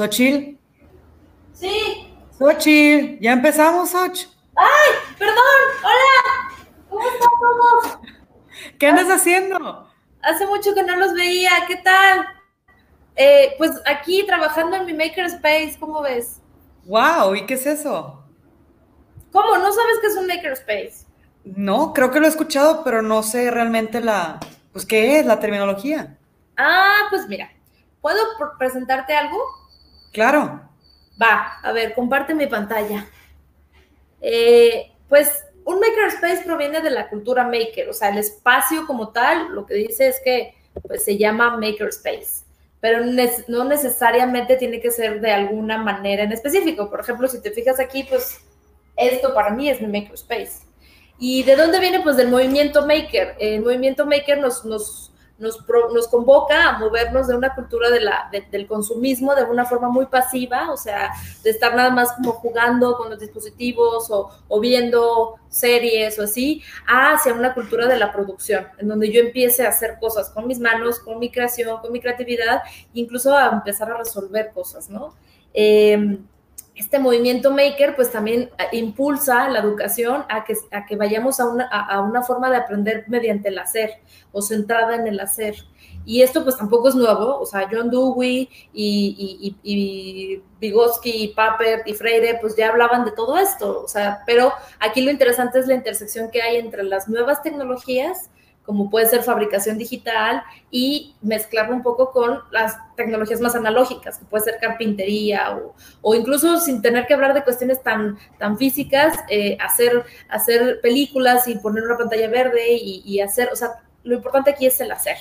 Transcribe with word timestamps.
Xochil. 0.00 0.58
Sí. 1.52 2.06
Xochil, 2.38 3.18
ya 3.20 3.32
empezamos, 3.32 3.90
Xoch. 3.90 4.28
¡Ay! 4.56 4.90
¡Perdón! 5.18 5.36
¡Hola! 5.84 6.54
¿Cómo 6.88 7.02
están 7.06 7.28
todos? 7.38 7.98
¿Qué 8.78 8.86
andas 8.86 9.10
haciendo? 9.10 9.90
Hace 10.22 10.46
mucho 10.46 10.74
que 10.74 10.82
no 10.84 10.96
los 10.96 11.12
veía. 11.12 11.50
¿Qué 11.68 11.76
tal? 11.76 12.26
Eh, 13.14 13.54
pues 13.58 13.72
aquí 13.84 14.24
trabajando 14.26 14.76
en 14.76 14.86
mi 14.86 14.94
Makerspace, 14.94 15.76
¿cómo 15.78 16.00
ves? 16.00 16.40
¡Wow! 16.86 17.34
¿Y 17.34 17.44
qué 17.44 17.54
es 17.54 17.66
eso? 17.66 18.24
¿Cómo? 19.32 19.58
¿No 19.58 19.70
sabes 19.70 19.98
qué 20.00 20.06
es 20.06 20.16
un 20.16 20.26
Makerspace? 20.28 21.04
No, 21.44 21.92
creo 21.92 22.10
que 22.10 22.20
lo 22.20 22.26
he 22.26 22.30
escuchado, 22.30 22.82
pero 22.84 23.02
no 23.02 23.22
sé 23.22 23.50
realmente 23.50 24.00
la. 24.00 24.40
Pues, 24.72 24.86
¿qué 24.86 25.18
es 25.18 25.26
la 25.26 25.40
terminología? 25.40 26.16
Ah, 26.56 27.00
pues 27.10 27.28
mira, 27.28 27.50
¿puedo 28.00 28.18
pr- 28.38 28.56
presentarte 28.56 29.14
algo? 29.14 29.36
Claro. 30.12 30.68
Va, 31.20 31.58
a 31.62 31.72
ver, 31.72 31.94
comparte 31.94 32.34
mi 32.34 32.46
pantalla. 32.46 33.06
Eh, 34.20 34.92
pues 35.08 35.44
un 35.64 35.80
makerspace 35.80 36.44
proviene 36.44 36.80
de 36.80 36.90
la 36.90 37.08
cultura 37.08 37.44
maker, 37.44 37.88
o 37.88 37.92
sea, 37.92 38.08
el 38.08 38.18
espacio 38.18 38.86
como 38.86 39.10
tal, 39.10 39.54
lo 39.54 39.66
que 39.66 39.74
dice 39.74 40.08
es 40.08 40.20
que 40.24 40.54
pues, 40.86 41.04
se 41.04 41.16
llama 41.16 41.56
makerspace, 41.56 42.44
pero 42.80 43.00
no 43.48 43.64
necesariamente 43.64 44.56
tiene 44.56 44.80
que 44.80 44.90
ser 44.90 45.20
de 45.20 45.30
alguna 45.30 45.78
manera 45.78 46.22
en 46.22 46.32
específico. 46.32 46.90
Por 46.90 47.00
ejemplo, 47.00 47.28
si 47.28 47.42
te 47.42 47.50
fijas 47.50 47.78
aquí, 47.78 48.04
pues 48.04 48.40
esto 48.96 49.34
para 49.34 49.50
mí 49.50 49.68
es 49.68 49.80
mi 49.80 50.00
makerspace. 50.00 50.66
¿Y 51.18 51.42
de 51.42 51.56
dónde 51.56 51.80
viene? 51.80 52.00
Pues 52.00 52.16
del 52.16 52.28
movimiento 52.28 52.86
maker. 52.86 53.36
El 53.38 53.60
movimiento 53.60 54.06
maker 54.06 54.38
nos, 54.38 54.64
nos, 54.64 55.09
nos, 55.40 55.58
pro- 55.64 55.90
nos 55.92 56.06
convoca 56.06 56.68
a 56.68 56.78
movernos 56.78 57.26
de 57.26 57.34
una 57.34 57.54
cultura 57.54 57.90
de 57.90 58.00
la, 58.00 58.28
de- 58.30 58.46
del 58.50 58.66
consumismo 58.68 59.34
de 59.34 59.42
una 59.44 59.64
forma 59.64 59.88
muy 59.88 60.06
pasiva, 60.06 60.70
o 60.70 60.76
sea, 60.76 61.10
de 61.42 61.50
estar 61.50 61.74
nada 61.74 61.90
más 61.90 62.12
como 62.12 62.32
jugando 62.32 62.96
con 62.96 63.10
los 63.10 63.18
dispositivos 63.18 64.08
o, 64.10 64.60
viendo 64.60 65.36
series 65.48 66.18
o 66.18 66.22
así, 66.22 66.62
hacia 66.86 67.32
una 67.34 67.54
cultura 67.54 67.88
de 67.88 67.96
la 67.98 68.12
producción, 68.12 68.68
en 68.78 68.88
donde 68.88 69.10
yo 69.10 69.20
empiece 69.20 69.64
a 69.66 69.70
hacer 69.70 69.96
cosas 69.98 70.30
con 70.30 70.46
mis 70.46 70.60
manos, 70.60 71.00
con 71.00 71.18
mi 71.18 71.30
creación, 71.30 71.80
con 71.80 71.90
mi 71.92 72.00
creatividad, 72.00 72.62
incluso 72.94 73.36
a 73.36 73.48
empezar 73.48 73.90
a 73.90 73.98
resolver 73.98 74.52
cosas, 74.52 74.88
¿no? 74.90 75.14
Eh, 75.52 76.18
este 76.80 76.98
movimiento 76.98 77.50
maker 77.50 77.94
pues 77.94 78.10
también 78.10 78.50
eh, 78.58 78.64
impulsa 78.72 79.48
la 79.50 79.60
educación 79.60 80.24
a 80.28 80.44
que, 80.44 80.54
a 80.72 80.86
que 80.86 80.96
vayamos 80.96 81.38
a 81.38 81.46
una, 81.46 81.68
a, 81.70 81.96
a 81.96 82.00
una 82.00 82.22
forma 82.22 82.50
de 82.50 82.56
aprender 82.56 83.04
mediante 83.06 83.50
el 83.50 83.58
hacer 83.58 83.90
o 84.32 84.40
centrada 84.40 84.96
en 84.96 85.06
el 85.06 85.20
hacer. 85.20 85.56
Y 86.06 86.22
esto 86.22 86.42
pues 86.42 86.56
tampoco 86.56 86.88
es 86.88 86.94
nuevo, 86.94 87.38
o 87.38 87.44
sea, 87.44 87.68
John 87.70 87.90
Dewey 87.90 88.48
y, 88.72 89.14
y, 89.42 89.56
y, 89.62 89.72
y 89.74 90.42
Vygotsky 90.58 91.10
y 91.10 91.28
Papert 91.28 91.86
y 91.86 91.92
Freire 91.92 92.38
pues 92.40 92.56
ya 92.56 92.70
hablaban 92.70 93.04
de 93.04 93.12
todo 93.12 93.36
esto, 93.36 93.82
o 93.84 93.88
sea, 93.88 94.22
pero 94.24 94.50
aquí 94.78 95.02
lo 95.02 95.10
interesante 95.10 95.58
es 95.58 95.66
la 95.66 95.74
intersección 95.74 96.30
que 96.30 96.40
hay 96.40 96.56
entre 96.56 96.84
las 96.84 97.06
nuevas 97.08 97.42
tecnologías 97.42 98.30
como 98.64 98.90
puede 98.90 99.06
ser 99.06 99.22
fabricación 99.22 99.78
digital 99.78 100.42
y 100.70 101.14
mezclarlo 101.22 101.74
un 101.74 101.82
poco 101.82 102.12
con 102.12 102.40
las 102.50 102.76
tecnologías 102.96 103.40
más 103.40 103.54
analógicas, 103.54 104.18
que 104.18 104.24
puede 104.26 104.44
ser 104.44 104.58
carpintería 104.60 105.56
o, 105.56 105.74
o 106.02 106.14
incluso 106.14 106.60
sin 106.60 106.80
tener 106.82 107.06
que 107.06 107.14
hablar 107.14 107.34
de 107.34 107.42
cuestiones 107.42 107.82
tan, 107.82 108.18
tan 108.38 108.58
físicas, 108.58 109.18
eh, 109.28 109.56
hacer, 109.60 110.04
hacer 110.28 110.80
películas 110.80 111.48
y 111.48 111.56
poner 111.56 111.84
una 111.84 111.98
pantalla 111.98 112.28
verde 112.28 112.74
y, 112.74 113.02
y, 113.04 113.20
hacer, 113.20 113.48
o 113.52 113.56
sea, 113.56 113.82
lo 114.04 114.14
importante 114.14 114.50
aquí 114.50 114.66
es 114.66 114.80
el 114.80 114.92
hacer. 114.92 115.16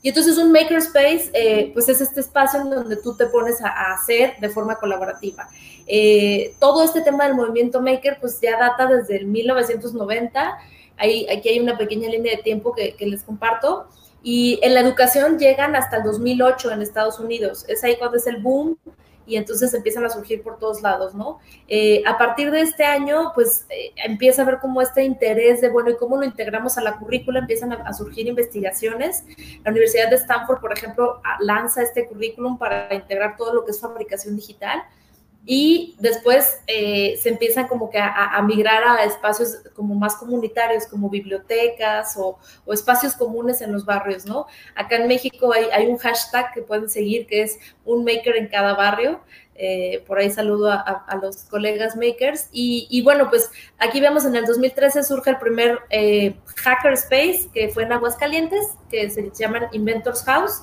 Y 0.00 0.10
entonces 0.10 0.38
un 0.38 0.52
makerspace, 0.52 1.30
eh, 1.34 1.70
pues 1.74 1.88
es 1.88 2.00
este 2.00 2.20
espacio 2.20 2.60
en 2.60 2.70
donde 2.70 2.96
tú 2.96 3.16
te 3.16 3.26
pones 3.26 3.60
a, 3.60 3.68
a 3.68 3.94
hacer 3.94 4.36
de 4.40 4.48
forma 4.48 4.76
colaborativa. 4.76 5.48
Eh, 5.86 6.54
todo 6.60 6.84
este 6.84 7.00
tema 7.00 7.24
del 7.26 7.34
movimiento 7.34 7.80
maker, 7.80 8.18
pues 8.20 8.40
ya 8.40 8.58
data 8.58 8.86
desde 8.86 9.16
el 9.16 9.26
1990 9.26 10.58
Aquí 10.98 11.48
hay 11.48 11.60
una 11.60 11.78
pequeña 11.78 12.08
línea 12.08 12.36
de 12.36 12.42
tiempo 12.42 12.74
que, 12.74 12.94
les 12.98 13.22
comparto. 13.22 13.86
Y 14.22 14.58
en 14.62 14.74
la 14.74 14.80
educación 14.80 15.38
llegan 15.38 15.76
hasta 15.76 15.98
el 15.98 16.02
2008 16.02 16.72
en 16.72 16.82
Estados 16.82 17.20
Unidos. 17.20 17.64
Es 17.68 17.84
ahí 17.84 17.96
cuando 17.96 18.16
es 18.16 18.26
el 18.26 18.38
boom 18.38 18.76
y 19.28 19.36
entonces 19.36 19.72
empiezan 19.74 20.04
a 20.06 20.08
surgir 20.08 20.42
por 20.42 20.58
todos 20.58 20.80
lados, 20.82 21.14
¿no? 21.14 21.38
Eh, 21.68 22.02
a 22.06 22.16
partir 22.16 22.50
de 22.50 22.62
este 22.62 22.84
año, 22.84 23.32
pues 23.34 23.66
eh, 23.68 23.92
empieza 24.04 24.40
a 24.40 24.46
ver 24.46 24.58
como 24.58 24.80
este 24.80 25.04
interés 25.04 25.60
de, 25.60 25.68
bueno, 25.68 25.90
¿y 25.90 25.96
cómo 25.96 26.16
lo 26.16 26.24
integramos 26.24 26.78
a 26.78 26.82
la 26.82 26.96
currícula? 26.96 27.40
Empiezan 27.40 27.72
a, 27.72 27.92
surgir 27.92 28.26
investigaciones. 28.26 29.24
La 29.64 29.70
Universidad 29.70 30.08
de 30.08 30.16
Stanford, 30.16 30.60
por 30.60 30.72
ejemplo, 30.72 31.20
lanza 31.40 31.82
este 31.82 32.06
currículum 32.06 32.56
para 32.58 32.92
integrar 32.94 33.36
todo 33.36 33.52
lo 33.52 33.64
que 33.66 33.72
es 33.72 33.80
fabricación 33.80 34.34
digital 34.34 34.82
y 35.50 35.96
después 35.98 36.60
eh, 36.66 37.18
se 37.18 37.30
empiezan 37.30 37.68
como 37.68 37.88
que 37.88 37.98
a, 37.98 38.38
migrar 38.42 38.84
a 38.84 39.02
espacios 39.04 39.62
como 39.74 39.94
más 39.94 40.16
comunitarios, 40.16 40.86
como 40.86 41.08
bibliotecas 41.08 42.18
o, 42.18 42.38
espacios 42.70 43.14
comunes 43.14 43.62
en 43.62 43.72
los 43.72 43.86
barrios, 43.86 44.26
¿no? 44.26 44.46
Acá 44.74 44.96
en 44.96 45.08
México 45.08 45.54
hay, 45.54 45.86
un 45.86 45.96
hashtag 45.96 46.52
que 46.52 46.60
pueden 46.60 46.90
seguir 46.90 47.26
que 47.26 47.40
es 47.40 47.58
un 47.86 48.04
maker 48.04 48.36
en 48.36 48.48
cada 48.48 48.74
barrio. 48.74 49.20
Eh, 49.54 50.04
por 50.06 50.18
ahí 50.18 50.30
saludo 50.30 50.70
a, 50.70 51.18
los 51.22 51.38
colegas 51.44 51.96
makers. 51.96 52.50
Y, 52.52 52.86
y, 52.90 53.00
bueno, 53.00 53.30
pues 53.30 53.50
aquí 53.78 54.02
vemos 54.02 54.26
en 54.26 54.36
el 54.36 54.44
2013 54.44 55.02
surge 55.02 55.30
el 55.30 55.38
primer 55.38 55.78
eh, 55.88 56.34
Hackerspace, 56.56 57.48
que 57.54 57.70
fue 57.70 57.84
en 57.84 57.92
Aguascalientes, 57.92 58.66
que 58.90 59.08
se 59.08 59.30
llama 59.30 59.70
Inventors 59.72 60.24
House. 60.24 60.60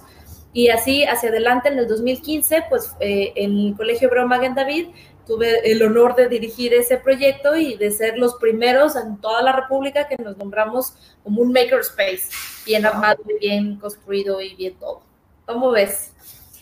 Y 0.55 0.69
así 0.69 1.03
hacia 1.03 1.27
adelante, 1.27 1.67
en 1.67 1.79
el 1.79 1.85
2015, 1.85 2.63
pues 2.69 2.95
eh, 3.01 3.33
en 3.35 3.57
el 3.57 3.75
Colegio 3.75 4.07
Hebreo 4.07 4.25
Maguen 4.25 4.55
David 4.55 4.87
tuve 5.27 5.69
el 5.69 5.83
honor 5.83 6.15
de 6.15 6.29
dirigir 6.29 6.73
ese 6.73 6.95
proyecto 6.95 7.57
y 7.57 7.75
de 7.75 7.91
ser 7.91 8.17
los 8.17 8.35
primeros 8.35 8.95
en 8.95 9.17
toda 9.17 9.41
la 9.41 9.51
República 9.51 10.07
que 10.07 10.15
nos 10.15 10.37
nombramos 10.37 10.93
como 11.23 11.41
un 11.41 11.51
makerspace, 11.51 12.29
bien 12.65 12.85
armado, 12.85 13.21
bien 13.41 13.77
construido 13.79 14.39
y 14.39 14.55
bien 14.55 14.75
todo. 14.75 15.01
¿Cómo 15.45 15.71
ves? 15.71 16.13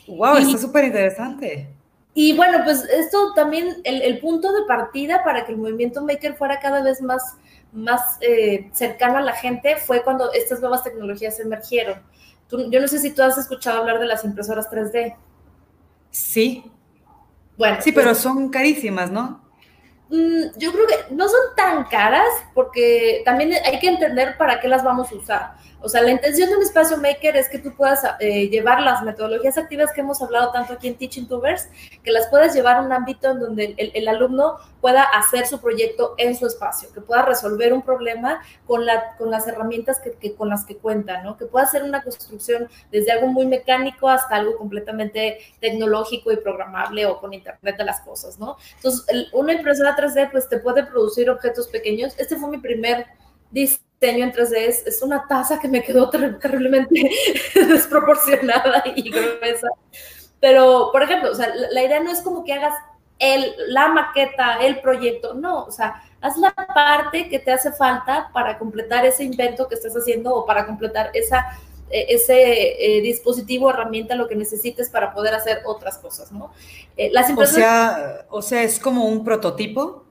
¡Wow! 0.07 0.39
Y, 0.39 0.41
está 0.41 0.57
súper 0.57 0.85
interesante. 0.85 1.69
Y 2.15 2.35
bueno, 2.35 2.61
pues 2.63 2.85
esto 2.85 3.31
también, 3.35 3.79
el, 3.83 4.01
el, 4.01 4.19
punto 4.19 4.51
de 4.53 4.65
partida 4.67 5.23
para 5.23 5.45
que 5.45 5.51
el 5.51 5.59
movimiento 5.59 6.01
maker 6.01 6.33
fuera 6.33 6.59
cada 6.59 6.81
vez 6.81 6.99
más, 6.99 7.37
más 7.71 8.17
eh, 8.21 8.71
cercano 8.73 9.19
a 9.19 9.21
la 9.21 9.33
gente 9.33 9.75
fue 9.77 10.01
cuando 10.01 10.33
estas 10.33 10.61
nuevas 10.61 10.83
tecnologías 10.83 11.39
emergieron. 11.39 12.01
Tú, 12.53 12.69
yo 12.69 12.79
no 12.79 12.87
sé 12.87 12.99
si 12.99 13.09
tú 13.09 13.23
has 13.23 13.35
escuchado 13.35 13.79
hablar 13.79 13.99
de 13.99 14.05
las 14.05 14.23
impresoras 14.23 14.69
3D. 14.69 15.15
Sí. 16.11 16.63
Bueno. 17.57 17.77
Sí, 17.81 17.91
pero 17.91 18.13
son 18.13 18.49
carísimas, 18.49 19.09
¿no? 19.09 19.42
Mmm, 20.09 20.57
yo 20.57 20.71
creo 20.71 20.87
que 20.87 21.13
no 21.15 21.27
son 21.27 21.39
tan 21.55 21.85
caras 21.85 22.27
porque 22.53 23.21
también 23.25 23.53
hay 23.65 23.79
que 23.79 23.87
entender 23.87 24.37
para 24.37 24.59
qué 24.59 24.67
las 24.67 24.83
vamos 24.83 25.11
a 25.11 25.15
usar. 25.15 25.63
O 25.83 25.89
sea, 25.89 26.01
la 26.01 26.11
intención 26.11 26.49
de 26.49 26.55
un 26.55 26.63
espacio 26.63 26.95
maker 26.95 27.35
es 27.35 27.49
que 27.49 27.59
tú 27.59 27.75
puedas 27.75 28.05
eh, 28.21 28.47
llevar 28.47 28.79
las 28.79 29.03
metodologías 29.03 29.57
activas 29.57 29.91
que 29.91 29.99
hemos 29.99 30.21
hablado 30.21 30.49
tanto 30.53 30.71
aquí 30.71 30.87
en 30.87 30.95
Teaching 30.95 31.27
Tubers, 31.27 31.67
que 32.01 32.11
las 32.11 32.27
puedas 32.27 32.55
llevar 32.55 32.77
a 32.77 32.81
un 32.81 32.93
ámbito 32.93 33.31
en 33.31 33.41
donde 33.41 33.75
el, 33.75 33.91
el, 33.93 34.07
alumno 34.07 34.55
pueda 34.79 35.03
hacer 35.03 35.45
su 35.45 35.59
proyecto 35.59 36.15
en 36.17 36.37
su 36.37 36.47
espacio, 36.47 36.87
que 36.93 37.01
pueda 37.01 37.23
resolver 37.23 37.73
un 37.73 37.81
problema 37.81 38.41
con, 38.65 38.85
la, 38.85 39.17
con 39.17 39.29
las 39.29 39.45
herramientas 39.45 39.99
que, 39.99 40.13
que, 40.13 40.33
con 40.35 40.47
las 40.47 40.63
que 40.65 40.77
cuenta, 40.77 41.21
¿no? 41.21 41.35
Que 41.35 41.47
pueda 41.47 41.65
hacer 41.65 41.83
una 41.83 42.01
construcción 42.01 42.69
desde 42.89 43.11
algo 43.11 43.27
muy 43.27 43.45
mecánico 43.45 44.07
hasta 44.07 44.37
algo 44.37 44.55
completamente 44.55 45.39
tecnológico 45.59 46.31
y 46.31 46.37
programable 46.37 47.05
o 47.07 47.19
con 47.19 47.33
Internet 47.33 47.75
de 47.77 47.83
las 47.83 47.99
cosas, 47.99 48.39
¿no? 48.39 48.55
Entonces, 48.77 49.03
el, 49.09 49.27
una 49.33 49.51
impresora 49.93 50.27
3D 50.27 50.31
pues 50.31 50.49
te 50.49 50.59
puede 50.59 50.83
producir 50.85 51.29
objetos 51.29 51.67
pequeños. 51.67 52.13
Este 52.17 52.35
fue 52.35 52.49
mi 52.49 52.57
primer 52.59 53.05
diseño 53.51 53.79
en 54.01 54.33
3D 54.33 54.83
es, 54.85 55.01
una 55.01 55.27
taza 55.27 55.59
que 55.59 55.67
me 55.67 55.81
quedó 55.81 56.09
ter 56.09 56.39
terriblemente 56.39 57.09
desproporcionada 57.55 58.83
y 58.95 59.09
gruesa. 59.09 59.69
Pero, 60.39 60.89
por 60.91 61.03
ejemplo, 61.03 61.31
o 61.31 61.35
sea, 61.35 61.53
la, 61.55 61.71
la, 61.71 61.83
idea 61.83 62.01
no 62.01 62.11
es 62.11 62.21
como 62.21 62.43
que 62.43 62.53
hagas 62.53 62.73
el, 63.19 63.53
la 63.67 63.87
maqueta, 63.87 64.57
el 64.57 64.81
proyecto, 64.81 65.33
no, 65.33 65.63
o 65.63 65.71
sea, 65.71 66.03
haz 66.19 66.37
la 66.37 66.51
parte 66.51 67.29
que 67.29 67.39
te 67.39 67.51
hace 67.51 67.71
falta 67.71 68.29
para 68.33 68.57
completar 68.57 69.05
ese 69.05 69.23
invento 69.23 69.69
que 69.69 69.75
estás 69.75 69.93
haciendo 69.95 70.35
o 70.35 70.45
para 70.45 70.65
completar 70.65 71.11
esa, 71.13 71.45
ese 71.93 72.97
eh, 72.97 73.01
dispositivo, 73.01 73.69
herramienta, 73.69 74.15
lo 74.15 74.27
que 74.27 74.35
necesites 74.35 74.89
para 74.89 75.13
poder 75.13 75.33
hacer 75.33 75.59
otras 75.65 75.97
cosas, 75.97 76.31
¿no? 76.31 76.51
Eh, 76.97 77.09
las 77.11 77.29
impresoras... 77.29 77.57
o, 77.57 77.95
sea, 77.95 78.25
o 78.29 78.41
sea, 78.41 78.63
es 78.63 78.79
como 78.79 79.05
un 79.05 79.23
prototipo. 79.23 80.03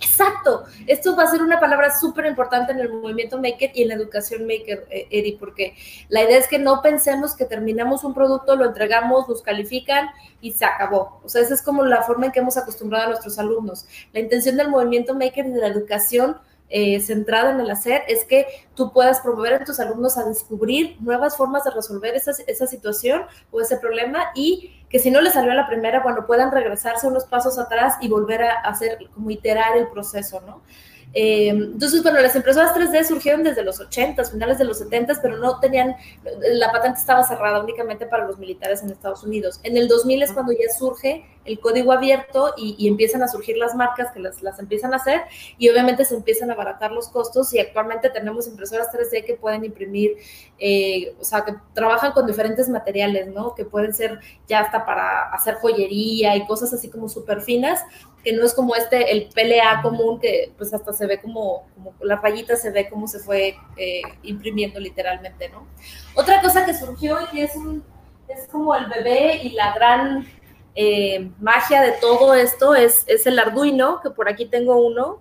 Exacto. 0.00 0.64
Esto 0.86 1.16
va 1.16 1.24
a 1.24 1.26
ser 1.26 1.42
una 1.42 1.60
palabra 1.60 1.96
súper 1.96 2.26
importante 2.26 2.72
en 2.72 2.80
el 2.80 2.92
movimiento 2.92 3.40
maker 3.40 3.70
y 3.74 3.82
en 3.82 3.88
la 3.88 3.94
educación 3.94 4.46
maker, 4.46 4.86
eh, 4.90 5.06
Eri, 5.10 5.32
porque 5.32 5.74
la 6.08 6.22
idea 6.22 6.38
es 6.38 6.48
que 6.48 6.58
no 6.58 6.82
pensemos 6.82 7.34
que 7.34 7.44
terminamos 7.44 8.04
un 8.04 8.14
producto, 8.14 8.56
lo 8.56 8.64
entregamos, 8.64 9.28
nos 9.28 9.42
califican 9.42 10.08
y 10.40 10.52
se 10.52 10.64
acabó. 10.64 11.20
O 11.24 11.28
sea, 11.28 11.42
esa 11.42 11.54
es 11.54 11.62
como 11.62 11.84
la 11.84 12.02
forma 12.02 12.26
en 12.26 12.32
que 12.32 12.40
hemos 12.40 12.56
acostumbrado 12.56 13.04
a 13.04 13.08
nuestros 13.08 13.38
alumnos. 13.38 13.86
La 14.12 14.20
intención 14.20 14.56
del 14.56 14.68
movimiento 14.68 15.14
maker 15.14 15.46
y 15.46 15.50
de 15.50 15.60
la 15.60 15.68
educación 15.68 16.38
eh, 16.70 17.00
centrada 17.00 17.50
en 17.50 17.60
el 17.60 17.70
hacer 17.70 18.02
es 18.08 18.24
que 18.24 18.46
tú 18.74 18.92
puedas 18.92 19.20
promover 19.20 19.54
a 19.54 19.64
tus 19.64 19.80
alumnos 19.80 20.18
a 20.18 20.24
descubrir 20.24 20.96
nuevas 21.00 21.36
formas 21.36 21.64
de 21.64 21.70
resolver 21.70 22.14
esa, 22.14 22.32
esa 22.46 22.66
situación 22.66 23.22
o 23.50 23.60
ese 23.60 23.78
problema 23.78 24.26
y 24.34 24.84
que 24.88 24.98
si 24.98 25.10
no 25.10 25.20
les 25.20 25.34
salió 25.34 25.52
a 25.52 25.54
la 25.54 25.66
primera, 25.66 26.00
bueno, 26.00 26.26
puedan 26.26 26.52
regresarse 26.52 27.06
unos 27.06 27.24
pasos 27.24 27.58
atrás 27.58 27.94
y 28.00 28.08
volver 28.08 28.42
a 28.42 28.60
hacer, 28.60 28.98
como 29.14 29.30
iterar 29.30 29.76
el 29.76 29.88
proceso, 29.88 30.40
¿no? 30.42 30.62
Eh, 31.14 31.48
entonces, 31.48 32.02
bueno, 32.02 32.20
las 32.20 32.36
impresoras 32.36 32.74
3D 32.74 33.04
surgieron 33.04 33.42
desde 33.42 33.62
los 33.62 33.80
80, 33.80 34.24
finales 34.24 34.58
de 34.58 34.64
los 34.64 34.78
70, 34.78 35.18
pero 35.22 35.38
no 35.38 35.58
tenían, 35.58 35.96
la 36.52 36.70
patente 36.70 37.00
estaba 37.00 37.24
cerrada 37.24 37.60
únicamente 37.60 38.06
para 38.06 38.26
los 38.26 38.38
militares 38.38 38.82
en 38.82 38.90
Estados 38.90 39.22
Unidos. 39.24 39.60
En 39.62 39.76
el 39.76 39.88
2000 39.88 40.22
es 40.22 40.32
cuando 40.32 40.52
ya 40.52 40.72
surge 40.72 41.24
el 41.48 41.60
código 41.60 41.92
abierto 41.92 42.52
y, 42.56 42.86
empiezan 42.86 43.22
a 43.22 43.28
surgir 43.28 43.56
las 43.56 43.74
marcas 43.74 44.12
que 44.12 44.20
las, 44.20 44.42
las, 44.42 44.58
empiezan 44.58 44.92
a 44.92 44.96
hacer 44.96 45.22
y 45.56 45.68
obviamente 45.68 46.04
se 46.04 46.14
empiezan 46.14 46.50
a 46.50 46.54
abaratar 46.54 46.92
los 46.92 47.08
costos 47.08 47.52
y 47.54 47.58
actualmente 47.58 48.10
tenemos 48.10 48.46
impresoras 48.46 48.88
3D 48.92 49.24
que 49.24 49.34
pueden 49.34 49.64
imprimir, 49.64 50.16
eh, 50.58 51.14
o 51.18 51.24
sea, 51.24 51.44
que 51.44 51.54
trabajan 51.74 52.12
con 52.12 52.26
diferentes 52.26 52.68
materiales, 52.68 53.28
¿no? 53.28 53.54
Que 53.54 53.64
pueden 53.64 53.94
ser 53.94 54.20
ya 54.46 54.60
hasta 54.60 54.84
para 54.84 55.30
hacer 55.32 55.54
joyería 55.54 56.36
y 56.36 56.46
cosas 56.46 56.72
así 56.72 56.90
como 56.90 57.08
súper 57.08 57.40
finas, 57.40 57.82
que 58.24 58.32
no 58.32 58.44
es 58.44 58.54
como 58.54 58.74
este, 58.74 59.12
el 59.12 59.28
PLA 59.28 59.80
común, 59.82 60.20
que 60.20 60.52
pues 60.56 60.74
hasta 60.74 60.92
se 60.92 61.06
ve 61.06 61.20
como, 61.20 61.66
como 61.74 61.94
la 62.00 62.16
rayita 62.16 62.56
se 62.56 62.70
ve 62.70 62.88
como 62.88 63.06
se 63.06 63.20
fue 63.20 63.56
eh, 63.76 64.02
imprimiendo 64.22 64.80
literalmente, 64.80 65.48
¿no? 65.48 65.66
Otra 66.14 66.40
cosa 66.40 66.66
que 66.66 66.74
surgió 66.74 67.18
y 67.20 67.26
que 67.26 67.42
es, 67.44 67.56
un, 67.56 67.84
es 68.28 68.46
como 68.48 68.74
el 68.74 68.86
bebé 68.86 69.40
y 69.42 69.50
la 69.50 69.72
gran 69.72 70.26
eh, 70.74 71.30
magia 71.40 71.82
de 71.82 71.92
todo 71.92 72.34
esto 72.34 72.74
es, 72.74 73.04
es, 73.06 73.26
el 73.26 73.38
Arduino, 73.38 74.00
que 74.00 74.10
por 74.10 74.28
aquí 74.28 74.46
tengo 74.46 74.76
uno. 74.84 75.20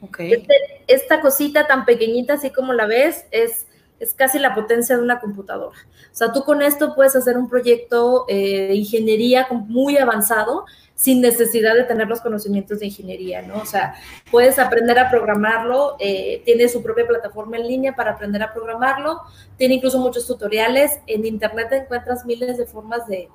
Okay. 0.00 0.32
Este, 0.32 0.54
esta 0.86 1.20
cosita 1.20 1.66
tan 1.66 1.84
pequeñita, 1.84 2.34
así 2.34 2.50
como 2.50 2.72
la 2.72 2.86
ves, 2.86 3.26
es, 3.30 3.66
es 3.98 4.14
casi 4.14 4.38
la 4.38 4.54
potencia 4.54 4.96
de 4.96 5.02
una 5.02 5.20
computadora. 5.20 5.76
O 6.12 6.14
sea, 6.14 6.32
tú 6.32 6.44
con 6.44 6.62
esto 6.62 6.94
puedes 6.94 7.16
hacer 7.16 7.36
un 7.36 7.48
proyecto 7.48 8.26
eh, 8.28 8.68
de 8.68 8.74
ingeniería 8.74 9.46
muy 9.50 9.96
avanzado 9.96 10.64
sin 10.94 11.20
necesidad 11.20 11.74
de 11.74 11.84
tener 11.84 12.08
los 12.08 12.20
conocimientos 12.20 12.80
de 12.80 12.86
ingeniería, 12.86 13.42
¿no? 13.42 13.58
O 13.58 13.66
sea, 13.66 13.94
puedes 14.30 14.58
aprender 14.58 14.98
a 14.98 15.10
programarlo, 15.10 15.96
eh, 15.98 16.42
tiene 16.44 16.68
su 16.68 16.82
propia 16.82 17.06
plataforma 17.06 17.58
en 17.58 17.68
línea 17.68 17.94
para 17.94 18.12
aprender 18.12 18.42
a 18.42 18.52
programarlo, 18.52 19.20
tiene 19.58 19.74
incluso 19.74 19.98
muchos 19.98 20.26
tutoriales, 20.26 20.98
en 21.06 21.26
internet 21.26 21.68
encuentras 21.72 22.24
miles 22.24 22.56
de 22.56 22.64
formas 22.64 23.06
de, 23.06 23.28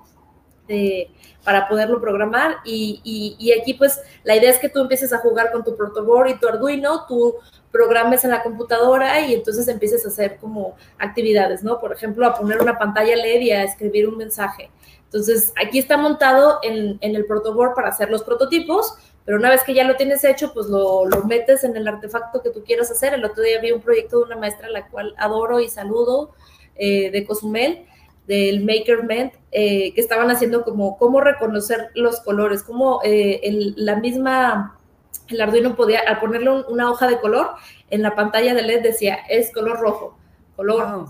para 1.44 1.68
poderlo 1.68 2.00
programar 2.00 2.58
y, 2.64 3.02
y, 3.38 3.52
aquí 3.52 3.74
pues 3.74 4.00
la 4.24 4.38
idea 4.38 4.50
es 4.50 4.58
que 4.58 4.70
tú 4.70 4.80
empieces 4.80 5.12
a 5.12 5.18
jugar 5.18 5.52
con 5.52 5.66
tu 5.66 5.76
protoboard 5.76 6.30
y 6.30 6.40
tu 6.40 6.48
Arduino, 6.48 7.06
tú 7.08 7.36
programes 7.72 8.24
en 8.24 8.32
la 8.32 8.42
computadora 8.42 9.20
y 9.22 9.34
entonces 9.34 9.68
empieces 9.68 10.06
a 10.06 10.10
hacer 10.10 10.38
como 10.38 10.76
actividades, 10.98 11.62
¿no? 11.64 11.80
Por 11.80 11.92
ejemplo, 11.92 12.26
a 12.26 12.36
poner 12.36 12.62
una 12.62 12.78
pantalla 12.78 13.16
LED 13.16 13.42
y 13.42 13.52
a 13.52 13.64
escribir 13.64 14.08
un 14.08 14.18
mensaje 14.18 14.70
entonces, 15.12 15.52
aquí 15.62 15.78
está 15.78 15.98
montado 15.98 16.60
en, 16.64 16.98
el 17.02 17.26
protoboard 17.26 17.74
para 17.76 17.90
hacer 17.90 18.10
los 18.10 18.24
prototipos, 18.24 18.94
pero 19.26 19.38
una 19.38 19.50
vez 19.50 19.62
que 19.64 19.74
ya 19.74 19.84
lo 19.84 19.98
tienes 19.98 20.24
hecho, 20.24 20.54
pues 20.54 20.68
lo, 20.68 21.06
metes 21.28 21.66
en 21.66 21.76
el 21.76 21.86
artefacto 21.86 22.42
que 22.42 22.50
tú 22.50 22.64
quieras 22.64 22.90
hacer. 22.92 23.14
El 23.14 23.26
otro 23.26 23.44
día 23.44 23.60
vi 23.60 23.74
un 23.74 23.82
proyecto 23.82 24.20
de 24.20 24.24
una 24.24 24.38
maestra 24.38 24.68
a 24.68 24.72
la 24.72 24.88
cual 24.88 25.14
adoro 25.18 25.60
y 25.60 25.68
saludo, 25.68 26.32
eh, 26.76 27.12
de 27.12 27.26
Cozumel, 27.26 27.88
del 28.28 28.64
MakerMent, 28.64 29.34
eh, 29.52 29.94
que 29.94 30.02
estaban 30.02 30.32
haciendo 30.32 30.64
como 30.64 30.98
cómo 30.98 31.22
reconocer 31.22 31.90
los 31.96 32.22
colores, 32.22 32.64
cómo 32.64 33.02
eh, 33.04 33.74
la 33.76 33.98
misma, 33.98 34.80
el 35.28 35.42
Arduino 35.42 35.76
podía, 35.76 36.02
al 36.08 36.20
ponerle 36.20 36.52
una 36.52 36.90
hoja 36.90 37.08
de 37.08 37.20
color, 37.20 37.52
en 37.90 38.02
la 38.02 38.16
pantalla 38.16 38.54
de 38.54 38.62
LED 38.62 38.84
decía, 38.84 39.20
es 39.30 39.52
color 39.54 39.80
rojo, 39.80 40.18
color... 40.56 41.06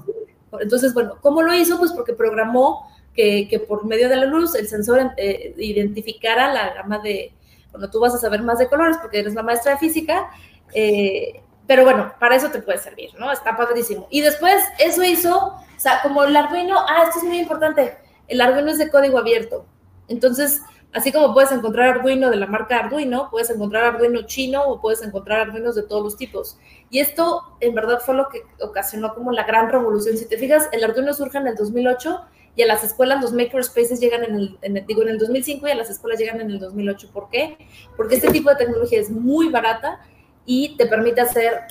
Entonces, 0.60 0.94
bueno, 0.94 1.18
¿cómo 1.22 1.44
lo 1.44 1.54
hizo? 1.54 1.80
Pues 1.80 1.94
porque 1.94 2.12
programó 2.12 2.86
que, 3.14 3.66
por 3.68 3.86
medio 3.86 4.10
de 4.10 4.16
la 4.16 4.26
luz 4.26 4.56
el 4.56 4.68
sensor 4.68 5.12
eh, 5.18 5.54
identificara 5.58 6.54
la 6.54 6.74
gama 6.74 7.00
de, 7.00 7.34
bueno, 7.72 7.90
tú 7.90 8.00
vas 8.00 8.16
a 8.16 8.18
saber 8.18 8.42
más 8.42 8.60
de 8.60 8.68
colores 8.68 8.98
porque 9.02 9.20
eres 9.20 9.34
la 9.34 9.44
maestra 9.44 9.74
de 9.74 9.78
física, 9.78 10.30
eh, 10.74 11.42
pero 11.68 11.84
bueno, 11.84 12.14
para 12.20 12.36
eso 12.36 12.50
te 12.50 12.62
puede 12.62 12.80
servir, 12.80 13.12
¿no? 13.18 13.32
Está 13.32 13.56
padrísimo. 13.56 14.08
Y 14.10 14.22
después 14.22 14.62
eso 14.80 15.04
hizo, 15.04 15.38
o 15.38 15.64
sea, 15.78 16.02
como 16.02 16.24
el 16.24 16.36
Arduino, 16.36 16.78
ah, 16.80 17.04
esto 17.06 17.20
es 17.20 17.26
muy 17.26 17.40
importante, 17.40 17.98
el 18.28 18.42
Arduino 18.42 18.72
es 18.72 18.78
de 18.78 18.90
código 18.90 19.18
abierto. 19.18 19.66
Entonces, 20.08 20.62
así 20.94 21.12
como 21.12 21.34
puedes 21.34 21.52
encontrar 21.52 21.90
Arduino 21.90 22.30
de 22.30 22.36
la 22.36 22.48
marca 22.48 22.78
Arduino, 22.78 23.30
puedes 23.32 23.50
encontrar 23.50 23.84
Arduino 23.84 24.24
chino 24.24 24.64
o 24.64 24.82
puedes 24.82 25.02
encontrar 25.02 25.42
Arduinos 25.42 25.76
de 25.76 25.84
todos 25.84 26.04
los 26.04 26.18
tipos. 26.18 26.58
Y 26.90 27.00
esto 27.00 27.42
en 27.60 27.74
verdad 27.74 28.00
fue 28.00 28.16
lo 28.16 28.28
que 28.30 28.42
ocasionó 28.60 29.14
como 29.14 29.32
la 29.32 29.44
gran 29.44 29.70
revolución. 29.70 30.18
Si 30.18 30.28
te 30.28 30.38
fijas, 30.38 30.68
el 30.72 30.84
Arduino 30.84 31.14
surge 31.14 31.38
en 31.38 31.48
el 31.48 31.56
2008 31.56 32.22
y 32.56 32.64
a 32.64 32.68
las 32.68 32.84
escuelas 32.84 33.22
los 33.22 33.32
makerspaces 33.32 34.00
llegan 34.00 34.24
en 34.26 34.76
el, 34.76 34.86
digo, 34.86 35.02
en 35.04 35.10
el 35.10 35.18
2005 35.18 35.68
y 35.68 35.72
a 35.72 35.76
las 35.76 35.90
escuelas 35.90 36.20
llegan 36.20 36.42
en 36.42 36.52
el 36.52 36.60
2008. 36.60 37.10
¿Por 37.14 37.30
qué? 37.30 37.58
Porque 37.96 38.16
este 38.16 38.30
tipo 38.30 38.50
de 38.50 38.58
tecnología 38.58 39.00
es 39.00 39.10
muy 39.10 39.50
barata 39.50 40.02
y 40.46 40.76
te 40.78 40.86
permite 40.86 41.22
hacer 41.22 41.68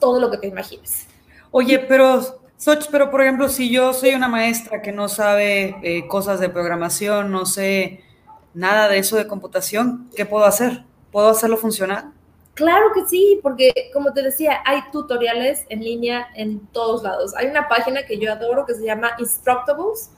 todo 0.00 0.20
lo 0.20 0.30
que 0.30 0.38
te 0.38 0.46
imagines. 0.48 1.06
Oye, 1.50 1.78
pero, 1.78 2.20
Soch, 2.56 2.88
pero 2.90 3.10
por 3.10 3.22
ejemplo, 3.22 3.48
si 3.48 3.70
yo 3.70 3.92
soy 3.92 4.14
una 4.14 4.28
maestra 4.28 4.82
que 4.82 4.92
no 4.92 5.08
sabe 5.08 5.76
eh, 5.82 6.06
cosas 6.08 6.40
de 6.40 6.48
programación, 6.48 7.30
no 7.30 7.46
sé 7.46 8.02
nada 8.54 8.88
de 8.88 8.98
eso 8.98 9.16
de 9.16 9.26
computación, 9.26 10.10
¿qué 10.16 10.26
puedo 10.26 10.44
hacer? 10.44 10.84
¿Puedo 11.12 11.28
hacerlo 11.28 11.56
funcionar? 11.56 12.06
Claro 12.54 12.86
que 12.94 13.04
sí, 13.04 13.38
porque 13.42 13.70
como 13.92 14.14
te 14.14 14.22
decía, 14.22 14.62
hay 14.64 14.80
tutoriales 14.90 15.66
en 15.68 15.80
línea 15.80 16.28
en 16.34 16.66
todos 16.68 17.02
lados. 17.02 17.34
Hay 17.36 17.48
una 17.48 17.68
página 17.68 18.06
que 18.06 18.18
yo 18.18 18.32
adoro 18.32 18.64
que 18.64 18.72
se 18.72 18.82
llama 18.82 19.10
Instructables, 19.18 20.10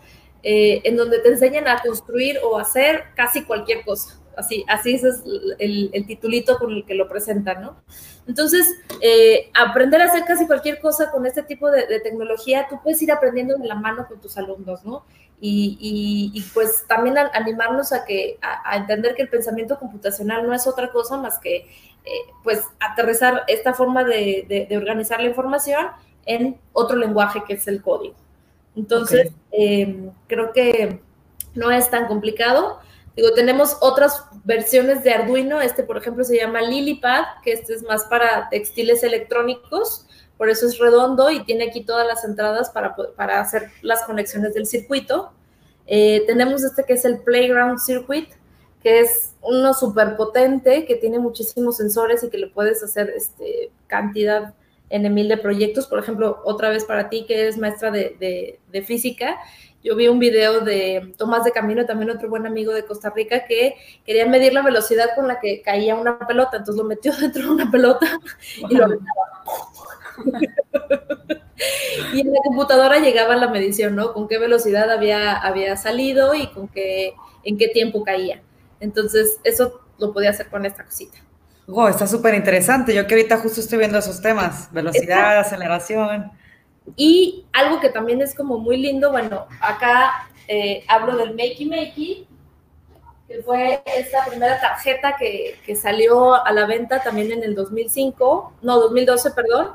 eh, 0.44 0.80
en 0.84 0.96
donde 0.96 1.18
te 1.18 1.30
enseñan 1.30 1.66
a 1.66 1.80
construir 1.82 2.38
o 2.44 2.56
hacer 2.56 3.06
casi 3.16 3.42
cualquier 3.42 3.84
cosa. 3.84 4.17
Así, 4.38 4.64
así 4.68 4.94
ese 4.94 5.08
es 5.08 5.22
el, 5.58 6.04
titulito 6.06 6.58
con 6.58 6.72
el 6.72 6.84
que 6.84 6.94
lo 6.94 7.08
presentan, 7.08 7.60
¿no? 7.60 7.76
Entonces, 8.26 8.72
eh, 9.00 9.50
aprender 9.58 10.00
a 10.00 10.04
hacer 10.04 10.24
casi 10.24 10.46
cualquier 10.46 10.80
cosa 10.80 11.10
con 11.10 11.26
este 11.26 11.42
tipo 11.42 11.70
de, 11.70 12.00
tecnología, 12.00 12.66
tú 12.70 12.78
puedes 12.82 13.02
ir 13.02 13.10
aprendiendo 13.10 13.56
de 13.56 13.66
la 13.66 13.74
mano 13.74 14.06
con 14.06 14.20
tus 14.20 14.38
alumnos, 14.38 14.84
¿no? 14.84 15.04
Y, 15.40 16.44
pues 16.52 16.84
también 16.88 17.16
animarnos 17.18 17.92
a, 17.92 18.04
que, 18.04 18.38
a 18.42 18.76
entender 18.76 19.14
que 19.14 19.22
el 19.22 19.28
pensamiento 19.28 19.78
computacional 19.78 20.46
no 20.46 20.52
es 20.54 20.66
otra 20.66 20.90
cosa 20.90 21.16
más 21.16 21.38
que 21.38 21.66
eh, 22.08 22.32
pues 22.42 22.64
aterrizar 22.80 23.44
esta 23.48 23.74
forma 23.74 24.02
de, 24.02 24.66
organizar 24.74 25.20
la 25.20 25.28
información 25.28 25.88
en 26.24 26.58
otro 26.72 26.96
lenguaje 26.96 27.42
que 27.46 27.54
es 27.54 27.68
el 27.68 27.82
código. 27.82 28.14
Entonces, 28.74 29.30
em, 29.50 30.10
creo 30.26 30.52
que 30.52 31.00
no 31.54 31.70
es 31.70 31.90
tan 31.90 32.06
complicado. 32.06 32.80
Digo, 33.18 33.32
tenemos 33.32 33.76
otras 33.80 34.26
versiones 34.44 35.02
de 35.02 35.10
Arduino. 35.10 35.60
Este, 35.60 35.82
por 35.82 35.96
ejemplo, 35.96 36.22
se 36.22 36.36
llama 36.36 36.62
Lilypad, 36.62 37.24
que 37.42 37.50
este 37.50 37.74
es 37.74 37.82
más 37.82 38.04
para 38.04 38.48
textiles 38.48 39.02
electrónicos. 39.02 40.06
Por 40.36 40.48
eso 40.48 40.68
es 40.68 40.78
redondo 40.78 41.28
y 41.28 41.42
tiene 41.42 41.64
aquí 41.64 41.82
todas 41.82 42.06
las 42.06 42.24
entradas 42.24 42.70
para, 42.70 42.94
para 43.16 43.40
hacer 43.40 43.72
las 43.82 44.04
conexiones 44.04 44.54
del 44.54 44.66
circuito. 44.66 45.32
Eh, 45.88 46.22
tenemos 46.28 46.62
este 46.62 46.84
que 46.84 46.92
es 46.92 47.04
el 47.04 47.18
Playground 47.18 47.80
Circuit, 47.80 48.28
que 48.84 49.00
es 49.00 49.32
uno 49.42 49.74
súper 49.74 50.16
potente, 50.16 50.84
que 50.84 50.94
tiene 50.94 51.18
muchísimos 51.18 51.78
sensores 51.78 52.22
y 52.22 52.30
que 52.30 52.38
le 52.38 52.46
puedes 52.46 52.84
hacer 52.84 53.10
este, 53.16 53.72
cantidad 53.88 54.54
en 54.90 55.12
mil 55.12 55.28
de 55.28 55.36
proyectos. 55.36 55.86
Por 55.86 55.98
ejemplo, 55.98 56.40
otra 56.44 56.70
vez 56.70 56.84
para 56.84 57.08
ti 57.08 57.24
que 57.26 57.40
eres 57.40 57.58
maestra 57.58 57.90
de, 57.90 58.58
física, 58.86 59.36
yo 59.88 59.96
vi 59.96 60.06
un 60.08 60.18
video 60.18 60.60
de 60.60 61.14
Tomás 61.16 61.44
de 61.44 61.52
Camino, 61.52 61.86
también 61.86 62.10
otro 62.10 62.28
buen 62.28 62.46
amigo 62.46 62.74
de 62.74 62.84
Costa 62.84 63.08
Rica, 63.10 63.46
que 63.46 63.74
quería 64.04 64.26
medir 64.26 64.52
la 64.52 64.60
velocidad 64.60 65.14
con 65.14 65.26
la 65.26 65.40
que 65.40 65.62
caía 65.62 65.94
una 65.94 66.18
pelota, 66.18 66.58
entonces 66.58 66.76
lo 66.76 66.84
metió 66.84 67.10
dentro 67.20 67.42
de 67.44 67.50
una 67.50 67.70
pelota 67.70 68.06
y 68.68 68.74
lo 68.74 68.86
y 72.12 72.20
en 72.20 72.32
la 72.32 72.40
computadora 72.44 72.98
llegaba 72.98 73.34
la 73.36 73.48
medición, 73.48 73.96
¿no? 73.96 74.12
Con 74.12 74.28
qué 74.28 74.38
velocidad 74.38 74.90
había, 74.90 75.36
había 75.36 75.76
salido 75.76 76.34
y 76.34 76.48
con 76.48 76.68
qué, 76.68 77.14
en 77.44 77.56
qué 77.56 77.68
tiempo 77.68 78.04
caía. 78.04 78.42
Entonces, 78.80 79.38
eso 79.44 79.80
lo 79.98 80.12
podía 80.12 80.30
hacer 80.30 80.48
con 80.48 80.66
esta 80.66 80.84
cosita. 80.84 81.18
Wow, 81.66 81.88
está 81.88 82.06
súper 82.06 82.34
interesante. 82.34 82.94
Yo 82.94 83.06
que 83.06 83.14
ahorita 83.14 83.38
justo 83.38 83.60
estoy 83.60 83.78
viendo 83.78 83.98
esos 83.98 84.20
temas, 84.20 84.68
velocidad, 84.72 85.38
aceleración. 85.38 86.32
Y 86.96 87.46
algo 87.52 87.80
que 87.80 87.88
también 87.88 88.22
es 88.22 88.34
como 88.34 88.58
muy 88.58 88.76
lindo, 88.76 89.10
bueno, 89.10 89.46
acá 89.60 90.28
eh, 90.46 90.84
hablo 90.88 91.16
del 91.16 91.30
Makey 91.30 91.66
Makey, 91.66 92.26
que 93.26 93.42
fue 93.42 93.82
esta 93.84 94.24
primera 94.26 94.60
tarjeta 94.60 95.16
que, 95.18 95.56
que, 95.64 95.76
salió 95.76 96.34
a 96.34 96.50
la 96.52 96.66
venta 96.66 97.02
también 97.02 97.30
en 97.32 97.42
el 97.42 97.54
2005, 97.54 98.54
no, 98.62 98.80
2012, 98.80 99.30
perdón, 99.32 99.72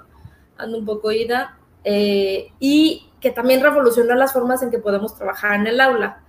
ando 0.58 0.77
un 0.79 0.86
poco 0.86 1.12
ida, 1.12 1.58
eh, 1.84 2.51
y 2.60 3.10
que 3.20 3.32
también 3.32 3.62
revolucionó 3.62 4.15
las 4.15 4.34
formas 4.34 4.63
en 4.63 4.72
que 4.72 4.79
podemos 4.79 5.15
trabajar 5.15 5.55
en 5.55 5.67
el 5.67 5.79
aula. 5.79 6.24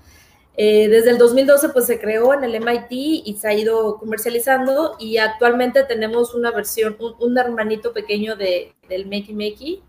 Eh, 0.57 0.89
desde 0.89 1.11
el 1.11 1.19
2012 1.19 1.71
pues 1.71 1.87
se 1.87 1.99
creó 1.99 2.33
en 2.33 2.45
el 2.45 2.55
MIT 2.61 2.93
y 3.27 3.37
se 3.41 3.49
ha 3.49 3.55
ido 3.55 3.99
comercializando 3.99 4.95
y 5.01 5.17
actualmente 5.17 5.83
tenemos 5.83 6.33
una 6.33 6.53
versión, 6.53 6.97
un, 7.19 7.37
hermanito 7.37 7.93
pequeño 7.93 8.37
de, 8.37 8.73
del 8.89 9.07
Makey 9.07 9.35
Makey 9.35 9.83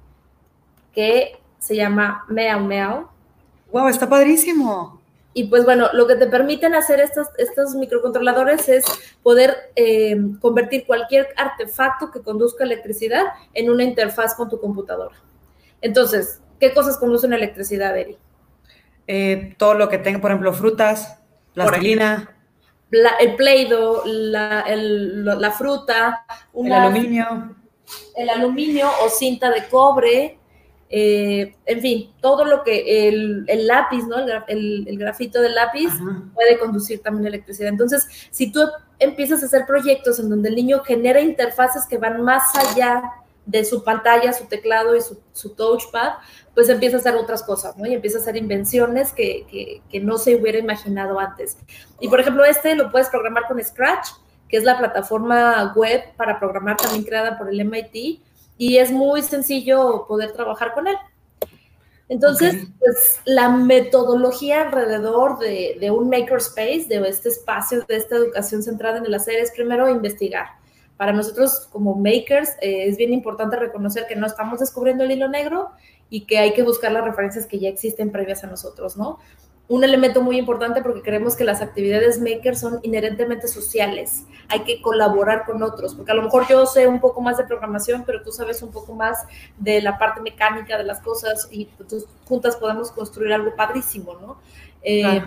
que 0.95 1.37
se 1.59 1.75
llama 1.75 2.25
Meow 2.29 2.61
Meow. 2.61 3.07
¡Wow! 3.71 3.89
Está 3.89 4.07
padrísimo. 4.07 5.01
Y 5.33 5.45
pues 5.45 5.65
bueno, 5.65 5.89
lo 5.91 6.07
que 6.07 6.15
te 6.15 6.27
permiten 6.27 6.75
hacer 6.75 7.01
estos, 7.01 7.27
estos 7.37 7.75
microcontroladores 7.75 8.69
es 8.69 8.85
poder 9.21 9.71
eh, 9.75 10.15
convertir 10.39 10.85
cualquier 10.85 11.27
artefacto 11.35 12.09
que 12.09 12.21
conduzca 12.21 12.63
electricidad 12.63 13.25
en 13.53 13.69
una 13.69 13.83
interfaz 13.83 14.33
con 14.35 14.49
tu 14.49 14.61
computadora. 14.61 15.15
Entonces, 15.81 16.39
¿qué 16.57 16.73
cosas 16.73 16.97
conducen 16.97 17.33
electricidad, 17.33 17.97
Eri? 17.97 18.17
Eh, 19.07 19.55
todo 19.57 19.73
lo 19.73 19.89
que 19.89 19.97
tenga, 19.97 20.21
por 20.21 20.31
ejemplo, 20.31 20.53
frutas, 20.53 21.19
la 21.53 21.65
el 23.19 23.35
play-doh, 23.35 24.03
la, 24.05 24.65
la, 24.67 25.51
fruta, 25.51 26.25
el 26.53 26.71
aluminio. 26.71 27.55
El 28.15 28.29
aluminio 28.29 28.89
o 29.03 29.09
cinta 29.09 29.51
de 29.51 29.67
cobre, 29.67 30.39
eh, 30.89 31.55
en 31.65 31.81
fin, 31.81 32.13
todo 32.21 32.45
lo 32.45 32.63
que 32.63 33.07
el, 33.07 33.45
lápiz, 33.67 34.03
¿no? 34.07 34.17
El, 34.47 34.97
grafito 34.97 35.41
del 35.41 35.55
lápiz 35.55 35.89
puede 36.33 36.59
conducir 36.59 37.01
también 37.01 37.27
electricidad. 37.27 37.69
Entonces, 37.69 38.07
si 38.29 38.51
tú 38.51 38.61
empiezas 38.99 39.41
a 39.41 39.47
hacer 39.47 39.65
proyectos 39.65 40.19
en 40.19 40.29
donde 40.29 40.49
el 40.49 40.55
niño 40.55 40.81
genera 40.83 41.21
interfaces 41.21 41.85
que 41.85 41.97
van 41.97 42.21
más 42.21 42.43
allá 42.55 43.01
de 43.45 43.63
su 43.63 43.83
pantalla, 43.83 44.33
su 44.33 44.45
teclado 44.45 44.95
y 44.95 45.01
su, 45.01 45.49
touchpad, 45.49 46.13
pues 46.53 46.69
empieza 46.69 46.97
a 46.97 46.99
hacer 46.99 47.15
otras 47.15 47.43
cosas, 47.43 47.77
¿no? 47.77 47.85
Y 47.85 47.93
empieza 47.93 48.17
a 48.17 48.21
hacer 48.21 48.37
invenciones 48.37 49.11
que, 49.11 49.81
que, 49.89 49.99
no 49.99 50.17
se 50.17 50.35
hubiera 50.35 50.57
imaginado 50.57 51.19
antes. 51.19 51.57
Y 51.99 52.07
por 52.07 52.19
ejemplo, 52.19 52.43
este 52.45 52.75
lo 52.75 52.91
puedes 52.91 53.09
programar 53.09 53.47
con 53.47 53.63
Scratch, 53.63 54.09
que 54.47 54.57
es 54.57 54.63
la 54.63 54.77
plataforma 54.77 55.73
web 55.75 56.15
para 56.15 56.39
programar 56.39 56.77
también 56.77 57.03
creada 57.03 57.37
por 57.37 57.49
el 57.49 57.63
MIT, 57.63 58.21
y 58.57 58.77
es 58.77 58.91
muy 58.91 59.21
sencillo 59.21 60.05
poder 60.07 60.31
trabajar 60.33 60.73
con 60.73 60.87
él. 60.87 60.95
Entonces, 62.07 62.67
pues 62.79 63.19
la 63.25 63.49
metodología 63.49 64.61
alrededor 64.61 65.39
de, 65.39 65.77
de, 65.79 65.89
un 65.89 66.09
makerspace, 66.09 66.85
de 66.87 66.97
este 67.09 67.29
espacio, 67.29 67.83
de 67.87 67.95
esta 67.95 68.15
educación 68.15 68.61
centrada 68.61 68.99
en 68.99 69.05
el 69.05 69.13
hacer, 69.15 69.37
es 69.37 69.51
primero 69.51 69.89
investigar 69.89 70.49
para 70.97 71.11
nosotros 71.11 71.67
como 71.71 71.95
makers 71.95 72.51
eh, 72.61 72.87
es 72.87 72.97
bien 72.97 73.13
importante 73.13 73.57
reconocer 73.57 74.05
que 74.07 74.15
no 74.15 74.27
estamos 74.27 74.59
descubriendo 74.59 75.03
el 75.03 75.11
hilo 75.11 75.27
negro 75.27 75.71
y 76.09 76.21
que 76.21 76.37
hay 76.37 76.53
que 76.53 76.63
buscar 76.63 76.91
las 76.91 77.03
referencias 77.03 77.45
que 77.45 77.59
ya 77.59 77.69
existen 77.69 78.11
previas 78.11 78.43
a 78.43 78.47
nosotros, 78.47 78.95
¿no? 78.95 79.19
Un 79.67 79.83
elemento 79.83 80.21
muy 80.21 80.37
importante 80.37 80.83
porque 80.83 81.01
creemos 81.01 81.35
que 81.35 81.43
las 81.43 81.61
actividades 81.61 82.19
makers 82.19 82.59
son 82.59 82.79
inherentemente 82.83 83.47
sociales. 83.47 84.25
Hay 84.47 84.59
que 84.59 84.81
colaborar 84.81 85.43
con 85.45 85.63
otros, 85.63 85.95
porque 85.95 86.11
a 86.11 86.15
lo 86.15 86.21
mejor 86.21 86.47
yo 86.47 86.65
sé 86.67 86.87
un 86.87 86.99
poco 86.99 87.19
más 87.21 87.37
de 87.37 87.45
programación, 87.45 88.03
pero 88.05 88.21
tú 88.21 88.31
sabes 88.31 88.61
un 88.61 88.71
poco 88.71 88.93
más 88.93 89.25
de 89.57 89.81
la 89.81 89.97
parte 89.97 90.21
mecánica 90.21 90.77
de 90.77 90.83
las 90.83 90.99
cosas 91.01 91.47
y 91.51 91.65
pues, 91.65 92.05
juntas 92.25 92.55
podemos 92.57 92.91
construir 92.91 93.33
algo 93.33 93.55
padrísimo, 93.55 94.13
¿no? 94.21 94.37
Eh, 94.83 95.23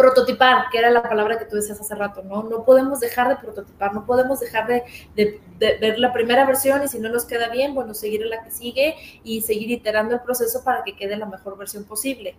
prototipar, 0.00 0.70
que 0.72 0.78
era 0.78 0.88
la 0.88 1.02
palabra 1.02 1.38
que 1.38 1.44
tú 1.44 1.56
decías 1.56 1.78
hace 1.78 1.94
rato, 1.94 2.22
¿no? 2.22 2.42
No 2.44 2.64
podemos 2.64 3.00
dejar 3.00 3.28
de 3.28 3.36
prototipar, 3.36 3.92
no 3.92 4.06
podemos 4.06 4.40
dejar 4.40 4.66
de, 4.66 5.40
ver 5.58 5.98
la 5.98 6.10
primera 6.14 6.46
versión 6.46 6.82
y 6.82 6.88
si 6.88 6.98
no 6.98 7.10
nos 7.10 7.26
queda 7.26 7.50
bien, 7.50 7.74
bueno, 7.74 7.92
seguir 7.92 8.22
en 8.22 8.30
la 8.30 8.42
que 8.42 8.50
sigue 8.50 8.94
y 9.24 9.42
seguir 9.42 9.70
iterando 9.70 10.14
el 10.14 10.22
proceso 10.22 10.64
para 10.64 10.84
que 10.84 10.96
quede 10.96 11.18
la 11.18 11.26
mejor 11.26 11.58
versión 11.58 11.84
posible. 11.84 12.34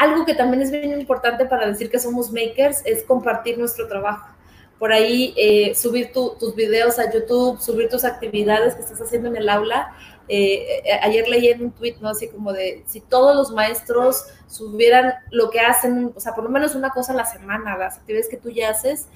Algo 0.00 0.24
que 0.24 0.34
también 0.34 0.62
es 0.62 0.70
bien 0.70 0.98
importante 0.98 1.44
para 1.44 1.66
decir 1.66 1.90
que 1.90 1.98
somos 1.98 2.32
makers 2.32 2.82
es 2.84 3.04
compartir 3.04 3.58
nuestro 3.58 3.86
trabajo. 3.86 4.28
Por 4.78 4.92
ahí 4.92 5.34
eh, 5.36 5.74
subir 5.74 6.10
tus 6.12 6.54
videos 6.54 6.98
a 6.98 7.12
YouTube, 7.12 7.60
subir 7.60 7.90
tus 7.90 8.04
actividades 8.04 8.74
que 8.74 8.80
estás 8.80 9.00
haciendo 9.00 9.28
en 9.28 9.36
el 9.36 9.48
aula 9.48 9.94
eh, 10.32 10.80
eh, 10.84 11.00
ayer 11.02 11.26
leí 11.28 11.48
en 11.48 11.64
un 11.64 11.72
tweet, 11.72 11.96
¿no? 12.00 12.10
Así 12.10 12.28
como 12.28 12.52
de, 12.52 12.84
si 12.86 13.00
todos 13.00 13.34
los 13.34 13.50
maestros 13.50 14.26
subieran 14.46 15.12
lo 15.32 15.50
que 15.50 15.58
hacen, 15.58 16.12
o 16.14 16.20
sea, 16.20 16.36
por 16.36 16.44
lo 16.44 16.50
menos 16.50 16.76
una 16.76 16.90
cosa 16.90 17.14
a 17.14 17.16
la 17.16 17.24
semana, 17.24 17.76
las 17.76 17.98
actividades 17.98 18.28
que 18.28 18.36
tú 18.36 18.48
ya 18.48 18.70
haces, 18.70 19.08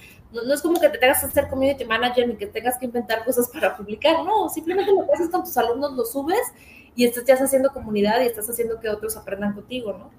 no, 0.43 0.55
es 0.55 0.62
como 0.62 0.81
que 0.81 0.88
te 0.88 0.99
tengas 0.99 1.21
que 1.21 1.26
hacer 1.26 1.49
community 1.49 1.85
manager 1.85 2.29
ni 2.29 2.37
que 2.37 2.47
tengas 2.47 2.79
que 2.79 2.87
inventar 2.87 3.25
cosas 3.25 3.49
para 3.49 3.76
publicar, 3.76 4.25
no, 4.25 4.49
simplemente 4.49 4.93
lo 4.93 5.07
que 5.07 5.12
haces 5.12 5.29
con 5.31 5.45
tus 5.45 5.57
alumnos 5.57 5.93
lo 5.93 6.05
subes 6.05 6.53
y 6.97 7.05
estás 7.05 7.25
ya 7.25 7.35
haciendo 7.35 7.71
comunidad 7.71 8.21
y 8.21 8.26
estás 8.26 8.49
haciendo 8.49 8.79
que 8.81 8.88
otros 8.88 9.17
aprendan 9.17 9.53
contigo, 9.53 9.93
¿no? 9.93 10.11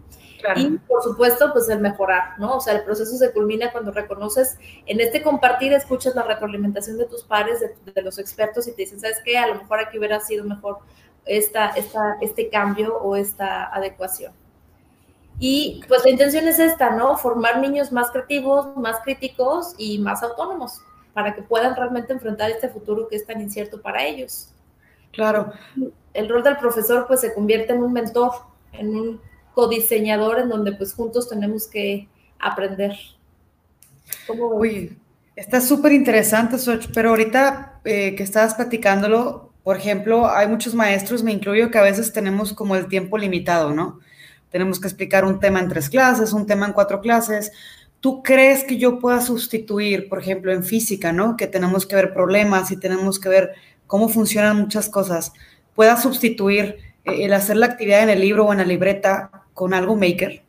Y 0.55 0.77
por 0.77 1.01
supuesto, 1.01 1.51
pues 1.53 1.67
el 1.69 1.79
mejorar, 1.79 2.37
¿no? 2.37 2.57
O 2.57 2.61
sea, 2.61 2.75
el 2.75 2.83
proceso 2.83 3.17
se 3.17 3.31
culmina 3.31 3.71
cuando 3.71 3.91
reconoces, 3.91 4.57
en 4.85 4.99
este 5.01 5.23
compartir, 5.23 5.73
escuchas 5.73 6.13
la 6.13 6.21
retroalimentación 6.21 6.97
de 6.97 7.05
tus 7.05 7.23
pares, 7.23 7.61
de, 7.61 8.01
los 8.03 8.19
expertos 8.19 8.67
y 8.67 8.71
te 8.73 8.83
dicen, 8.83 8.99
¿sabes 8.99 9.19
qué? 9.23 9.37
A 9.39 9.47
lo 9.47 9.55
mejor 9.55 9.79
aquí 9.79 9.97
hubiera 9.97 10.19
sido 10.19 10.43
mejor 10.43 10.79
esta, 11.25 11.69
esta, 11.69 12.17
este 12.21 12.49
cambio 12.49 12.95
o 12.97 13.15
esta 13.15 13.65
adecuación. 13.73 14.33
Y 15.39 15.81
pues 15.87 16.03
la 16.03 16.11
intención 16.11 16.47
es 16.47 16.59
esta, 16.59 16.91
¿no? 16.91 17.17
Formar 17.17 17.59
niños 17.59 17.91
más 17.91 18.09
creativos, 18.11 18.75
más 18.77 18.99
críticos 19.03 19.73
y 19.77 19.99
más 19.99 20.23
autónomos 20.23 20.81
para 21.15 21.33
que 21.33 21.41
puedan 21.41 21.75
realmente 21.75 22.11
enfrentar 22.11 22.51
este 22.51 22.67
futuro 22.67 23.07
que 23.07 23.15
es 23.15 23.25
tan 23.25 23.39
incierto 23.41 23.81
para 23.81 24.05
ellos. 24.05 24.49
Claro. 25.13 25.53
El 26.13 26.27
rol 26.27 26.43
del 26.43 26.57
profesor 26.57 27.07
pues 27.07 27.21
se 27.21 27.33
convierte 27.33 27.71
en 27.71 27.81
un 27.81 27.93
mentor, 27.93 28.31
en 28.73 28.89
un 28.89 29.21
codiseñador 29.53 30.39
en 30.39 30.49
donde 30.49 30.73
pues 30.73 30.93
juntos 30.93 31.29
tenemos 31.29 31.67
que 31.67 32.09
aprender. 32.37 32.97
Uy, 34.27 34.97
está 35.37 35.61
súper 35.61 35.93
interesante, 35.93 36.57
Soch, 36.57 36.87
pero 36.93 37.11
ahorita 37.11 37.79
eh, 37.85 38.13
que 38.15 38.23
estabas 38.23 38.55
platicándolo, 38.55 39.53
por 39.63 39.77
ejemplo, 39.77 40.29
hay 40.29 40.47
muchos 40.47 40.75
maestros, 40.75 41.23
me 41.23 41.31
incluyo, 41.31 41.71
que 41.71 41.77
a 41.77 41.83
veces 41.83 42.11
tenemos 42.11 42.51
como 42.51 42.75
el 42.75 42.89
tiempo 42.89 43.17
limitado, 43.17 43.73
¿no? 43.73 43.99
Tenemos 44.55 44.79
que 44.79 44.87
explicar 44.87 45.25
un 45.25 45.41
tema 45.41 45.59
en 45.59 45.67
tres 45.67 45.89
clases, 45.89 46.31
un 46.31 46.45
tema 46.45 46.65
en 46.65 46.71
cuatro 46.71 47.01
clases. 47.01 47.51
¿Tú 47.99 48.23
crees 48.23 48.63
que 48.63 48.77
yo 48.77 48.99
pueda 48.99 49.19
sustituir, 49.19 50.07
por 50.07 50.17
ejemplo, 50.17 50.53
en 50.53 50.63
física, 50.63 51.11
¿no? 51.11 51.35
Que 51.35 51.45
tenemos 51.45 51.85
que 51.85 51.97
ver 51.97 52.13
problemas 52.13 52.71
y 52.71 52.77
tenemos 52.77 53.19
que 53.19 53.27
ver 53.27 53.51
cómo 53.85 54.07
funcionan 54.07 54.55
muchas 54.55 54.87
cosas. 54.87 55.33
¿Pueda 55.75 55.97
sustituir 55.97 56.77
eh, 57.03 57.25
el 57.25 57.33
hacer 57.33 57.57
la 57.57 57.65
actividad 57.65 58.03
en 58.03 58.11
el 58.11 58.21
libro 58.21 58.45
o 58.45 58.53
en 58.53 58.59
la 58.59 58.63
libreta 58.63 59.29
con 59.53 59.73
algo 59.73 59.97
maker? 59.97 60.41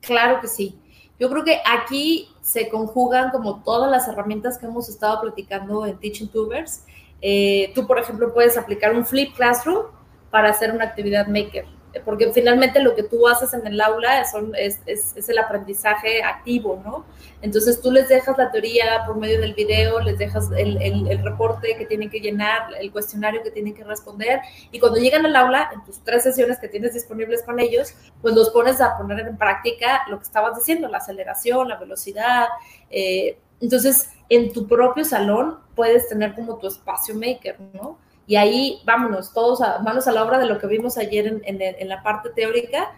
Claro 0.00 0.40
que 0.40 0.48
sí. 0.48 0.78
Yo 1.20 1.28
creo 1.28 1.44
que 1.44 1.60
aquí 1.70 2.30
se 2.40 2.70
conjugan 2.70 3.30
como 3.30 3.62
todas 3.62 3.90
las 3.90 4.08
herramientas 4.08 4.56
que 4.56 4.64
hemos 4.64 4.88
estado 4.88 5.20
platicando 5.20 5.84
en 5.84 5.98
Teaching 5.98 6.28
Tubers. 6.28 6.82
Eh, 7.20 7.72
tú, 7.74 7.86
por 7.86 7.98
ejemplo, 7.98 8.32
puedes 8.32 8.56
aplicar 8.56 8.94
un 8.94 9.04
flip 9.04 9.36
classroom 9.36 9.84
para 10.30 10.48
hacer 10.48 10.72
una 10.72 10.84
actividad 10.84 11.26
maker 11.26 11.76
porque 12.04 12.32
finalmente 12.32 12.80
lo 12.80 12.94
que 12.94 13.02
tú 13.02 13.26
haces 13.28 13.54
en 13.54 13.66
el 13.66 13.80
aula 13.80 14.20
es, 14.20 15.28
el 15.28 15.38
aprendizaje 15.38 16.22
activo, 16.22 16.80
¿no? 16.84 17.04
Entonces 17.40 17.80
tú 17.80 17.90
les 17.92 18.08
dejas 18.08 18.36
la 18.36 18.50
teoría 18.50 19.04
por 19.06 19.16
medio 19.16 19.40
del 19.40 19.54
video, 19.54 20.00
les 20.00 20.18
dejas 20.18 20.50
el, 20.56 20.80
el, 20.82 21.22
reporte 21.22 21.76
que 21.76 21.86
tienen 21.86 22.10
que 22.10 22.20
llenar, 22.20 22.74
el 22.80 22.90
cuestionario 22.90 23.42
que 23.42 23.50
tienen 23.50 23.74
que 23.74 23.84
responder, 23.84 24.40
y 24.72 24.80
cuando 24.80 24.98
llegan 24.98 25.24
al 25.24 25.36
aula, 25.36 25.70
en 25.72 25.84
tus 25.84 26.02
tres 26.02 26.22
sesiones 26.22 26.58
que 26.58 26.68
tienes 26.68 26.94
disponibles 26.94 27.42
con 27.42 27.60
ellos, 27.60 27.94
pues 28.20 28.34
los 28.34 28.50
pones 28.50 28.80
a 28.80 28.96
poner 28.96 29.20
en 29.20 29.36
práctica 29.36 30.02
lo 30.08 30.18
que 30.18 30.24
estabas 30.24 30.56
diciendo, 30.56 30.88
la 30.88 30.98
aceleración, 30.98 31.68
la 31.68 31.76
velocidad. 31.76 32.48
Eh, 32.90 33.38
entonces, 33.60 34.10
en 34.28 34.52
tu 34.52 34.66
propio 34.66 35.04
salón 35.04 35.58
puedes 35.74 36.08
tener 36.08 36.34
como 36.34 36.58
tu 36.58 36.66
espacio 36.66 37.14
maker, 37.14 37.58
¿no? 37.72 37.98
Y 38.28 38.36
ahí 38.36 38.82
vámonos, 38.84 39.32
todos 39.32 39.62
a, 39.62 39.78
manos 39.78 40.06
a 40.06 40.12
la 40.12 40.22
obra 40.22 40.38
de 40.38 40.44
lo 40.44 40.58
que 40.58 40.66
vimos 40.66 40.98
ayer 40.98 41.40
en, 41.42 41.88
la 41.88 42.02
parte 42.02 42.28
teórica 42.28 42.92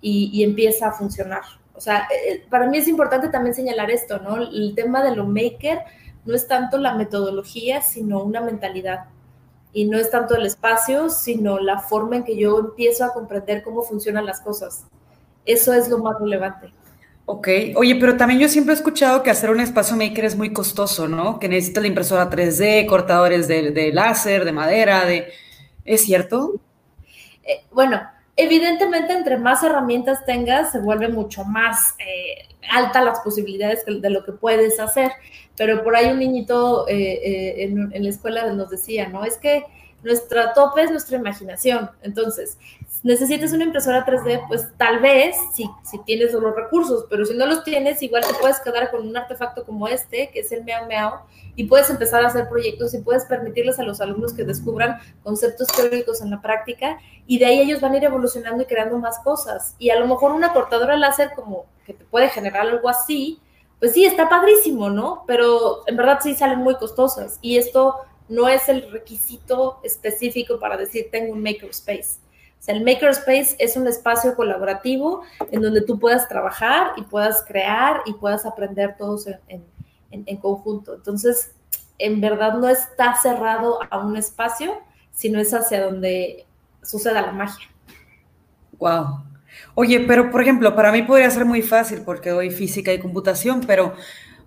y, 0.00 0.42
empieza 0.42 0.88
a 0.88 0.92
funcionar. 0.92 1.42
O 1.74 1.80
sea, 1.80 2.08
eh, 2.10 2.32
eh, 2.32 2.46
para 2.50 2.66
mí 2.66 2.78
es 2.78 2.88
importante 2.88 3.28
también 3.28 3.54
señalar 3.54 3.92
esto, 3.92 4.18
¿no? 4.18 4.36
El 4.36 4.74
tema 4.74 5.04
de 5.04 5.14
lo 5.14 5.24
maker 5.24 5.82
no 6.24 6.34
es 6.34 6.48
tanto 6.48 6.78
la 6.78 6.94
metodología, 6.94 7.80
sino 7.80 8.24
una 8.24 8.40
mentalidad. 8.40 9.04
Y 9.72 9.84
no 9.84 9.98
es 9.98 10.10
tanto 10.10 10.34
el 10.34 10.46
espacio, 10.46 11.10
sino 11.10 11.60
la 11.60 11.78
forma 11.78 12.16
en 12.16 12.24
que 12.24 12.36
yo 12.36 12.58
empiezo 12.58 13.04
a 13.04 13.12
comprender 13.12 13.62
cómo 13.62 13.82
funcionan 13.82 14.26
las 14.26 14.40
cosas. 14.40 14.86
Eso 15.46 15.72
es 15.72 15.88
lo 15.88 15.98
más 15.98 16.18
relevante. 16.18 16.72
Ok, 17.24 17.48
oye, 17.76 17.96
pero 17.96 18.16
también 18.16 18.40
yo 18.40 18.48
siempre 18.48 18.74
he 18.74 18.76
escuchado 18.76 19.22
que 19.22 19.30
hacer 19.30 19.50
un 19.50 19.60
espacio 19.60 19.96
maker 19.96 20.24
es 20.24 20.36
muy 20.36 20.52
costoso, 20.52 21.06
¿no? 21.06 21.38
Que 21.38 21.48
necesita 21.48 21.80
la 21.80 21.86
impresora 21.86 22.28
3D, 22.28 22.86
cortadores 22.86 23.46
de, 23.46 23.90
láser, 23.92 24.44
de 24.44 24.52
madera, 24.52 25.04
de... 25.04 25.32
¿Es 25.84 26.02
cierto? 26.02 26.60
Eh, 27.44 27.64
bueno, 27.70 28.00
evidentemente 28.36 29.12
entre 29.12 29.38
más 29.38 29.62
herramientas 29.62 30.24
tengas, 30.26 30.72
se 30.72 30.80
vuelve 30.80 31.08
mucho 31.08 31.44
más 31.44 31.94
eh, 32.00 32.48
alta 32.70 33.04
las 33.04 33.20
posibilidades 33.20 33.84
de 33.86 34.10
lo 34.10 34.24
que 34.24 34.32
puedes 34.32 34.80
hacer. 34.80 35.12
Pero 35.56 35.84
por 35.84 35.94
ahí 35.94 36.10
un 36.10 36.18
niñito 36.18 36.88
eh, 36.88 37.64
en, 37.64 37.92
en, 37.92 38.02
la 38.02 38.10
escuela 38.10 38.52
nos 38.52 38.70
decía, 38.70 39.08
¿no? 39.08 39.24
Es 39.24 39.36
que 39.36 39.64
nuestra 40.02 40.52
tope 40.54 40.82
es 40.82 40.90
nuestra 40.90 41.18
imaginación. 41.18 41.90
Entonces, 42.02 42.58
necesitas 43.02 43.52
una 43.52 43.64
impresora 43.64 44.06
3D, 44.06 44.46
pues 44.48 44.68
tal 44.76 45.00
vez 45.00 45.36
si, 45.52 45.68
tienes 46.04 46.32
los 46.32 46.54
recursos, 46.54 47.06
pero 47.10 47.24
si 47.24 47.34
no 47.34 47.46
los 47.46 47.64
tienes, 47.64 48.02
igual 48.02 48.24
te 48.26 48.34
puedes 48.34 48.60
quedar 48.60 48.90
con 48.90 49.06
un 49.06 49.16
artefacto 49.16 49.64
como 49.64 49.88
este, 49.88 50.30
que 50.30 50.40
es 50.40 50.52
el 50.52 50.64
Meow 50.64 50.86
Meow, 50.86 51.12
y 51.56 51.64
puedes 51.64 51.90
empezar 51.90 52.24
a 52.24 52.28
hacer 52.28 52.48
proyectos 52.48 52.94
y 52.94 52.98
puedes 52.98 53.24
permitirles 53.24 53.78
a 53.78 53.82
los 53.82 54.00
alumnos 54.00 54.32
que 54.32 54.44
descubran 54.44 54.98
conceptos 55.22 55.68
teóricos 55.68 56.22
en 56.22 56.30
la 56.30 56.40
práctica 56.40 56.98
y 57.26 57.38
de 57.38 57.46
ahí 57.46 57.60
ellos 57.60 57.80
van 57.80 57.92
a 57.92 57.96
ir 57.98 58.04
evolucionando 58.04 58.62
y 58.62 58.66
creando 58.66 58.98
más 58.98 59.18
cosas. 59.18 59.74
Y 59.78 59.90
a 59.90 59.98
lo 59.98 60.06
mejor 60.06 60.32
una 60.32 60.52
cortadora 60.52 60.96
láser 60.96 61.32
como 61.34 61.66
que 61.84 61.92
te 61.92 62.04
puede 62.04 62.28
generar 62.30 62.62
algo 62.62 62.88
así, 62.88 63.40
pues 63.78 63.92
sí, 63.92 64.04
está 64.04 64.28
padrísimo, 64.28 64.88
¿no? 64.88 65.24
Pero 65.26 65.82
en 65.86 65.96
verdad 65.96 66.20
sí 66.22 66.34
salen 66.34 66.60
muy 66.60 66.76
costosas 66.76 67.38
y 67.42 67.58
esto 67.58 67.96
no 68.28 68.48
es 68.48 68.68
el 68.68 68.90
requisito 68.90 69.80
específico 69.82 70.58
para 70.58 70.76
decir 70.76 71.08
tengo 71.10 71.32
un 71.32 71.42
makerspace. 71.42 72.21
Sea, 72.62 72.76
el 72.76 72.84
makerspace 72.84 73.56
es 73.58 73.76
un 73.76 73.86
espacio 73.88 74.34
colaborativo 74.36 75.22
en 75.50 75.62
donde 75.62 75.80
tú 75.80 75.98
puedas 75.98 76.28
trabajar 76.28 76.92
y 76.96 77.02
puedas 77.02 77.44
crear 77.46 78.02
y 78.06 78.14
puedas 78.14 78.46
aprender 78.46 78.96
todos 78.96 79.26
en 79.48 79.64
en, 80.12 80.36
conjunto. 80.36 80.94
Entonces, 80.94 81.52
en 81.98 82.20
verdad 82.20 82.54
no 82.54 82.68
está 82.68 83.14
cerrado 83.16 83.78
a 83.90 83.98
un 83.98 84.16
espacio, 84.16 84.74
sino 85.12 85.40
es 85.40 85.52
hacia 85.52 85.84
donde 85.84 86.46
suceda 86.82 87.22
la 87.22 87.32
magia. 87.32 87.66
Wow. 88.78 89.24
Oye, 89.74 90.00
pero 90.00 90.30
por 90.30 90.42
ejemplo, 90.42 90.74
para 90.74 90.92
mí 90.92 91.02
podría 91.02 91.30
ser 91.30 91.44
muy 91.44 91.62
fácil 91.62 92.02
porque 92.04 92.30
doy 92.30 92.50
física 92.50 92.92
y 92.92 93.00
computación, 93.00 93.62
pero 93.66 93.94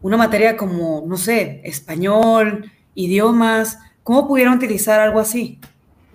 una 0.02 0.18
materia 0.18 0.58
como, 0.58 1.04
no 1.08 1.18
sé, 1.18 1.62
español, 1.64 2.72
idiomas, 2.94 3.80
¿cómo 4.04 4.28
pudieron 4.28 4.56
utilizar 4.56 5.00
algo 5.00 5.20
así? 5.20 5.60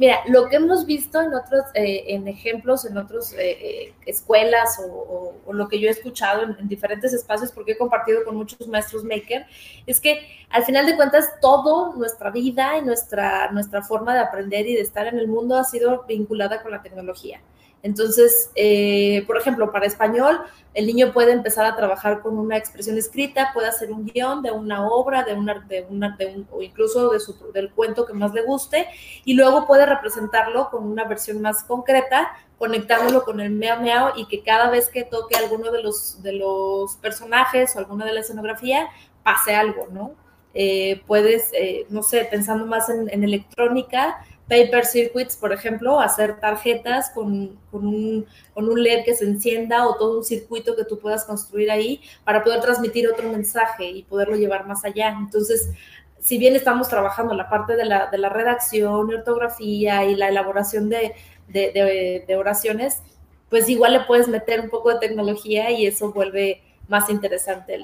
Mira, 0.00 0.20
lo 0.28 0.48
que 0.48 0.56
hemos 0.56 0.86
visto 0.86 1.20
en 1.20 1.34
otros, 1.34 1.62
eh, 1.74 2.04
en 2.06 2.26
ejemplos, 2.26 2.86
en 2.86 2.96
otras 2.96 3.34
eh, 3.34 3.50
eh, 3.60 3.94
escuelas 4.06 4.80
o, 4.82 5.34
lo 5.52 5.68
que 5.68 5.78
yo 5.78 5.88
he 5.88 5.90
escuchado 5.90 6.42
en, 6.42 6.68
diferentes 6.68 7.12
espacios, 7.12 7.52
porque 7.52 7.72
he 7.72 7.76
compartido 7.76 8.24
con 8.24 8.34
muchos 8.34 8.66
maestros 8.66 9.04
maker, 9.04 9.44
es 9.86 10.00
que 10.00 10.26
al 10.48 10.64
final 10.64 10.86
de 10.86 10.96
cuentas 10.96 11.28
todo 11.42 11.94
nuestra 11.96 12.30
vida 12.30 12.78
y 12.78 12.82
nuestra, 12.82 13.50
nuestra 13.52 13.82
forma 13.82 14.14
de 14.14 14.20
aprender 14.20 14.66
y 14.66 14.74
de 14.74 14.80
estar 14.80 15.06
en 15.06 15.18
el 15.18 15.28
mundo 15.28 15.58
ha 15.58 15.64
sido 15.64 16.04
vinculada 16.08 16.62
con 16.62 16.70
la 16.70 16.80
tecnología. 16.80 17.42
Entonces, 17.82 18.50
eh, 18.56 19.24
por 19.26 19.38
ejemplo, 19.38 19.72
para 19.72 19.86
español, 19.86 20.40
el 20.74 20.86
niño 20.86 21.12
puede 21.12 21.32
empezar 21.32 21.64
a 21.64 21.76
trabajar 21.76 22.20
con 22.20 22.38
una 22.38 22.56
expresión 22.56 22.98
escrita, 22.98 23.50
puede 23.54 23.68
hacer 23.68 23.90
un 23.90 24.04
guion 24.04 24.42
de 24.42 24.50
una 24.50 24.86
obra, 24.86 25.24
de 25.24 25.34
una, 25.34 25.60
de 25.60 25.86
una, 25.88 26.16
o 26.50 26.62
incluso 26.62 27.10
de 27.10 27.20
su, 27.20 27.50
del 27.52 27.70
cuento 27.72 28.04
que 28.04 28.12
más 28.12 28.34
le 28.34 28.42
guste, 28.42 28.86
y 29.24 29.34
luego 29.34 29.66
puede 29.66 29.86
representarlo 29.86 30.68
con 30.70 30.84
una 30.86 31.04
versión 31.04 31.40
más 31.40 31.64
concreta, 31.64 32.30
conectándolo 32.58 33.24
con 33.24 33.40
el 33.40 33.50
meow 33.50 33.80
meow 33.80 34.10
y 34.16 34.26
que 34.26 34.42
cada 34.42 34.70
vez 34.70 34.88
que 34.88 35.02
toque 35.02 35.34
alguno 35.36 35.72
de 35.72 35.82
los, 35.82 36.22
de 36.22 36.34
los 36.34 36.96
personajes 36.96 37.74
o 37.74 37.78
alguna 37.78 38.04
de 38.04 38.12
la 38.12 38.20
escenografía, 38.20 38.88
pase 39.22 39.54
algo, 39.54 39.88
¿no? 39.90 40.14
Eh, 40.52 41.02
puedes, 41.06 41.50
eh, 41.52 41.86
no 41.88 42.02
sé, 42.02 42.26
pensando 42.30 42.66
más 42.66 42.90
en 42.90 43.24
electrónica, 43.24 44.18
paper 44.50 44.84
circuits, 44.84 45.36
por 45.36 45.52
ejemplo, 45.52 46.00
hacer 46.00 46.40
tarjetas 46.40 47.10
con, 47.10 47.56
un, 47.70 48.26
LED 48.56 49.04
que 49.04 49.14
se 49.14 49.24
encienda 49.24 49.86
o 49.86 49.94
todo 49.94 50.18
un 50.18 50.24
circuito 50.24 50.74
que 50.74 50.84
tú 50.84 50.98
puedas 50.98 51.24
construir 51.24 51.70
ahí 51.70 52.02
para 52.24 52.42
poder 52.42 52.60
transmitir 52.60 53.08
otro 53.08 53.30
mensaje 53.30 53.84
y 53.84 54.02
poderlo 54.02 54.34
llevar 54.34 54.66
más 54.66 54.84
allá. 54.84 55.16
Entonces, 55.16 55.70
si 56.18 56.36
bien 56.36 56.56
estamos 56.56 56.88
trabajando 56.88 57.32
la 57.34 57.48
parte 57.48 57.76
de 57.76 57.84
la, 57.84 58.10
redacción 58.10 59.10
y 59.10 59.14
ortografía 59.14 60.04
y 60.04 60.16
la 60.16 60.28
elaboración 60.28 60.90
de, 60.90 62.36
oraciones, 62.36 63.02
pues 63.48 63.68
igual 63.68 63.92
le 63.92 64.00
puedes 64.00 64.26
meter 64.26 64.60
un 64.60 64.68
poco 64.68 64.90
de 64.90 64.98
tecnología 64.98 65.70
y 65.70 65.86
eso 65.86 66.12
vuelve 66.12 66.60
más 66.88 67.08
interesante 67.08 67.78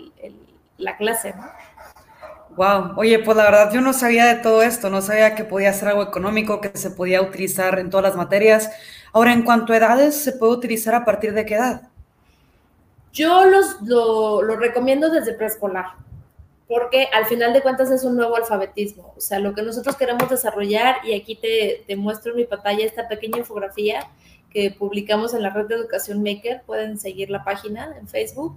la 0.78 0.96
clase, 0.96 1.32
¿no? 1.32 1.44
Wow, 2.56 2.94
oye, 2.96 3.18
pues 3.18 3.36
la 3.36 3.44
verdad 3.44 3.70
yo 3.70 3.82
no 3.82 3.92
sabía 3.92 4.24
de 4.24 4.36
todo 4.42 4.62
esto, 4.62 4.88
no 4.88 5.02
sabía 5.02 5.34
que 5.34 5.44
podía 5.44 5.74
ser 5.74 5.88
algo 5.88 6.02
económico, 6.02 6.62
que 6.62 6.70
se 6.74 6.90
podía 6.90 7.20
utilizar 7.20 7.78
en 7.78 7.90
todas 7.90 8.04
las 8.04 8.16
materias. 8.16 8.70
Ahora, 9.12 9.34
en 9.34 9.42
cuanto 9.42 9.74
a 9.74 9.76
edades, 9.76 10.16
¿se 10.16 10.32
puede 10.32 10.54
utilizar 10.54 10.94
a 10.94 11.04
partir 11.04 11.34
de 11.34 11.44
qué 11.44 11.56
edad? 11.56 11.82
Yo 13.12 13.44
los, 13.44 13.82
lo, 13.82 14.56
recomiendo 14.56 15.10
desde 15.10 15.34
preescolar, 15.34 15.86
porque 16.66 17.08
al 17.12 17.26
final 17.26 17.52
de 17.52 17.60
cuentas 17.60 17.90
es 17.90 18.04
un 18.04 18.16
nuevo 18.16 18.36
alfabetismo. 18.36 19.12
O 19.14 19.20
sea, 19.20 19.38
lo 19.38 19.52
que 19.52 19.60
nosotros 19.60 19.94
queremos 19.96 20.28
desarrollar, 20.30 20.96
y 21.04 21.14
aquí 21.14 21.36
te, 21.36 21.84
te 21.86 21.94
muestro 21.94 22.32
en 22.32 22.38
mi 22.38 22.44
pantalla 22.44 22.86
esta 22.86 23.06
pequeña 23.06 23.38
infografía 23.38 24.08
que 24.50 24.70
publicamos 24.70 25.34
en 25.34 25.42
la 25.42 25.50
red 25.50 25.66
de 25.66 25.74
Educación 25.74 26.22
Maker, 26.22 26.62
pueden 26.64 26.98
seguir 26.98 27.28
la 27.28 27.44
página 27.44 27.94
en 28.00 28.08
Facebook 28.08 28.56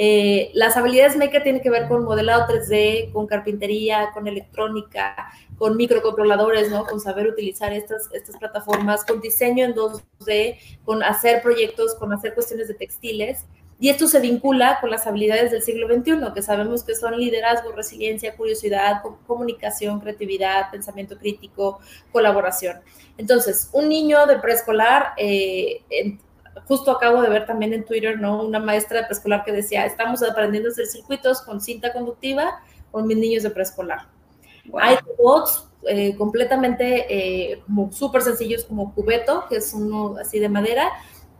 eh, 0.00 0.52
las 0.54 0.76
habilidades 0.76 1.16
Maker 1.16 1.42
tienen 1.42 1.60
que 1.60 1.70
ver 1.70 1.88
con 1.88 2.04
modelado 2.04 2.46
3D, 2.46 3.10
con 3.12 3.26
carpintería, 3.26 4.10
con 4.14 4.28
electrónica, 4.28 5.28
con 5.58 5.76
microcontroladores, 5.76 6.70
¿no? 6.70 6.84
Con 6.84 7.00
saber 7.00 7.26
utilizar 7.26 7.72
estas, 7.72 8.08
estas 8.12 8.36
plataformas, 8.36 9.04
con 9.04 9.20
diseño 9.20 9.64
en 9.64 9.74
2D, 9.74 10.56
con 10.84 11.02
hacer 11.02 11.42
proyectos, 11.42 11.96
con 11.96 12.12
hacer 12.12 12.32
cuestiones 12.34 12.68
de 12.68 12.74
textiles. 12.74 13.44
Y 13.80 13.88
esto 13.88 14.06
se 14.06 14.20
vincula 14.20 14.78
con 14.80 14.90
las 14.90 15.04
habilidades 15.08 15.50
del 15.50 15.62
siglo 15.62 15.88
XXI, 15.88 16.32
que 16.32 16.42
sabemos 16.42 16.84
que 16.84 16.94
son 16.94 17.18
liderazgo, 17.18 17.72
resiliencia, 17.72 18.36
curiosidad, 18.36 19.02
comunicación, 19.26 19.98
creatividad, 19.98 20.70
pensamiento 20.70 21.18
crítico, 21.18 21.80
colaboración. 22.12 22.76
Entonces, 23.16 23.68
un 23.72 23.88
niño 23.88 24.26
de 24.26 24.38
preescolar, 24.38 25.14
eh, 25.16 25.82
justo 26.66 26.90
acabo 26.90 27.22
de 27.22 27.28
ver 27.28 27.46
también 27.46 27.72
en 27.72 27.84
Twitter, 27.84 28.18
¿no? 28.18 28.42
Una 28.42 28.58
maestra 28.58 29.00
de 29.00 29.06
preescolar 29.06 29.44
que 29.44 29.52
decía, 29.52 29.86
estamos 29.86 30.22
aprendiendo 30.22 30.68
a 30.68 30.72
hacer 30.72 30.86
circuitos 30.86 31.42
con 31.42 31.60
cinta 31.60 31.92
conductiva 31.92 32.60
con 32.90 33.06
mis 33.06 33.16
niños 33.16 33.42
de 33.42 33.50
preescolar. 33.50 34.08
Hay 34.74 34.96
robots 34.96 35.68
eh, 35.86 36.16
completamente 36.16 37.06
eh, 37.08 37.62
como 37.64 37.92
súper 37.92 38.22
sencillos 38.22 38.64
como 38.64 38.94
Cubeto, 38.94 39.46
que 39.48 39.56
es 39.56 39.72
uno 39.72 40.16
así 40.20 40.38
de 40.38 40.48
madera, 40.48 40.90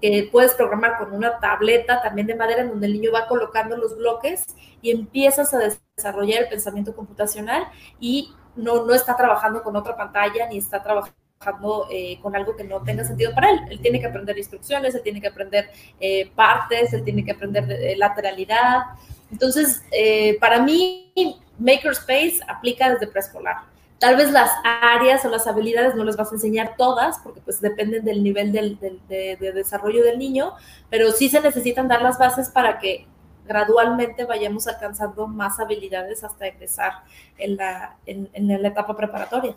que 0.01 0.29
puedes 0.31 0.55
programar 0.55 0.99
con 0.99 1.13
una 1.13 1.39
tableta 1.41 2.01
también 2.03 2.27
de 2.27 2.37
madera 2.37 2.63
en 2.63 2.69
donde 2.69 2.87
el 2.87 2.93
niño 2.93 3.11
va 3.13 3.27
colocando 3.27 3.77
los 3.77 3.97
bloques 3.97 4.47
y 4.81 4.93
empiezas 4.93 5.53
a 5.55 5.59
desarrollar 5.97 6.45
el 6.45 6.49
pensamiento 6.49 6.95
computacional 6.95 7.65
y 7.99 8.33
no, 8.55 8.85
no 8.85 8.95
está 8.95 9.17
trabajando 9.17 9.63
con 9.63 9.75
otra 9.77 9.97
pantalla 9.97 10.47
ni 10.49 10.59
está 10.59 10.83
trabajando 10.83 11.28
trabajando 11.39 11.87
eh, 11.91 12.19
con 12.23 12.35
algo 12.35 12.57
que 12.57 12.65
no 12.65 12.83
tenga 12.83 13.05
sentido 13.05 13.35
para 13.35 13.51
él. 13.51 13.61
Él 13.71 13.81
tiene 13.81 14.01
que 14.01 14.07
aprender 14.07 14.37
instrucciones, 14.37 14.95
él 14.95 15.03
tiene 15.03 15.21
que 15.21 15.29
aprender 15.29 15.71
eh, 16.01 16.31
partes, 16.35 16.93
él 16.93 17.05
tiene 17.05 17.25
que 17.25 17.33
aprender 17.33 17.67
de, 17.67 17.97
lateralidad. 17.97 18.83
Entonces, 19.31 19.83
eh, 19.91 20.37
para 20.41 20.61
mí, 20.61 21.13
Makerspace 21.59 22.41
aplica 22.47 22.91
desde 22.91 23.07
preescolar. 23.07 23.57
Tal 23.99 24.17
vez 24.17 24.31
las 24.31 24.51
áreas 24.65 25.25
o 25.25 25.29
las 25.29 25.47
habilidades 25.49 25.97
no 25.97 26.05
les 26.05 26.17
vas 26.17 26.31
a 26.31 26.37
enseñar 26.37 26.75
todas, 26.77 27.19
porque 27.19 27.41
pues 27.41 27.61
dependen 27.61 28.05
del 28.05 28.23
nivel 28.23 28.53
del, 28.53 28.79
de, 28.79 29.37
desarrollo 29.53 30.05
del 30.05 30.19
niño, 30.19 30.55
pero 30.89 31.11
sí 31.11 31.29
se 31.29 31.41
necesitan 31.41 31.89
dar 31.89 32.03
las 32.03 32.17
bases 32.17 32.49
para 32.49 32.79
que 32.79 33.07
gradualmente 33.45 34.25
vayamos 34.25 34.69
alcanzando 34.69 35.27
más 35.27 35.59
habilidades 35.59 36.23
hasta 36.23 36.47
egresar 36.47 36.93
en 37.39 37.57
la, 37.57 37.97
en 38.07 38.63
la 38.63 38.69
etapa 38.69 38.97
preparatoria. 38.97 39.57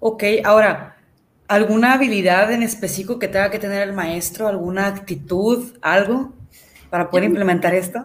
Ok, 0.00 0.22
ahora, 0.44 0.97
¿Alguna 1.48 1.94
habilidad 1.94 2.52
en 2.52 2.62
específico 2.62 3.18
que 3.18 3.26
tenga 3.26 3.50
que 3.50 3.58
tener 3.58 3.88
el 3.88 3.94
maestro? 3.94 4.46
¿Alguna 4.46 4.86
actitud? 4.86 5.72
¿Algo? 5.80 6.32
para 6.90 7.10
poder 7.10 7.24
implementar 7.24 7.74
esto? 7.74 8.04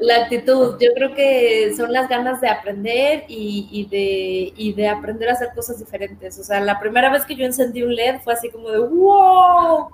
La 0.00 0.24
actitud, 0.24 0.76
yo 0.80 0.90
creo 0.94 1.14
que 1.14 1.72
son 1.76 1.92
las 1.92 2.08
ganas 2.08 2.40
de 2.40 2.48
aprender 2.48 3.24
y, 3.28 3.86
de, 3.90 4.52
y, 4.56 4.72
de, 4.74 4.88
aprender 4.88 5.30
a 5.30 5.32
hacer 5.32 5.48
cosas 5.54 5.78
diferentes. 5.78 6.38
O 6.38 6.44
sea, 6.44 6.60
la 6.60 6.78
primera 6.78 7.10
vez 7.10 7.24
que 7.24 7.34
yo 7.34 7.44
encendí 7.44 7.82
un 7.82 7.94
LED 7.94 8.20
fue 8.22 8.34
así 8.34 8.50
como 8.50 8.70
de 8.70 8.78
¡wow! 8.80 9.88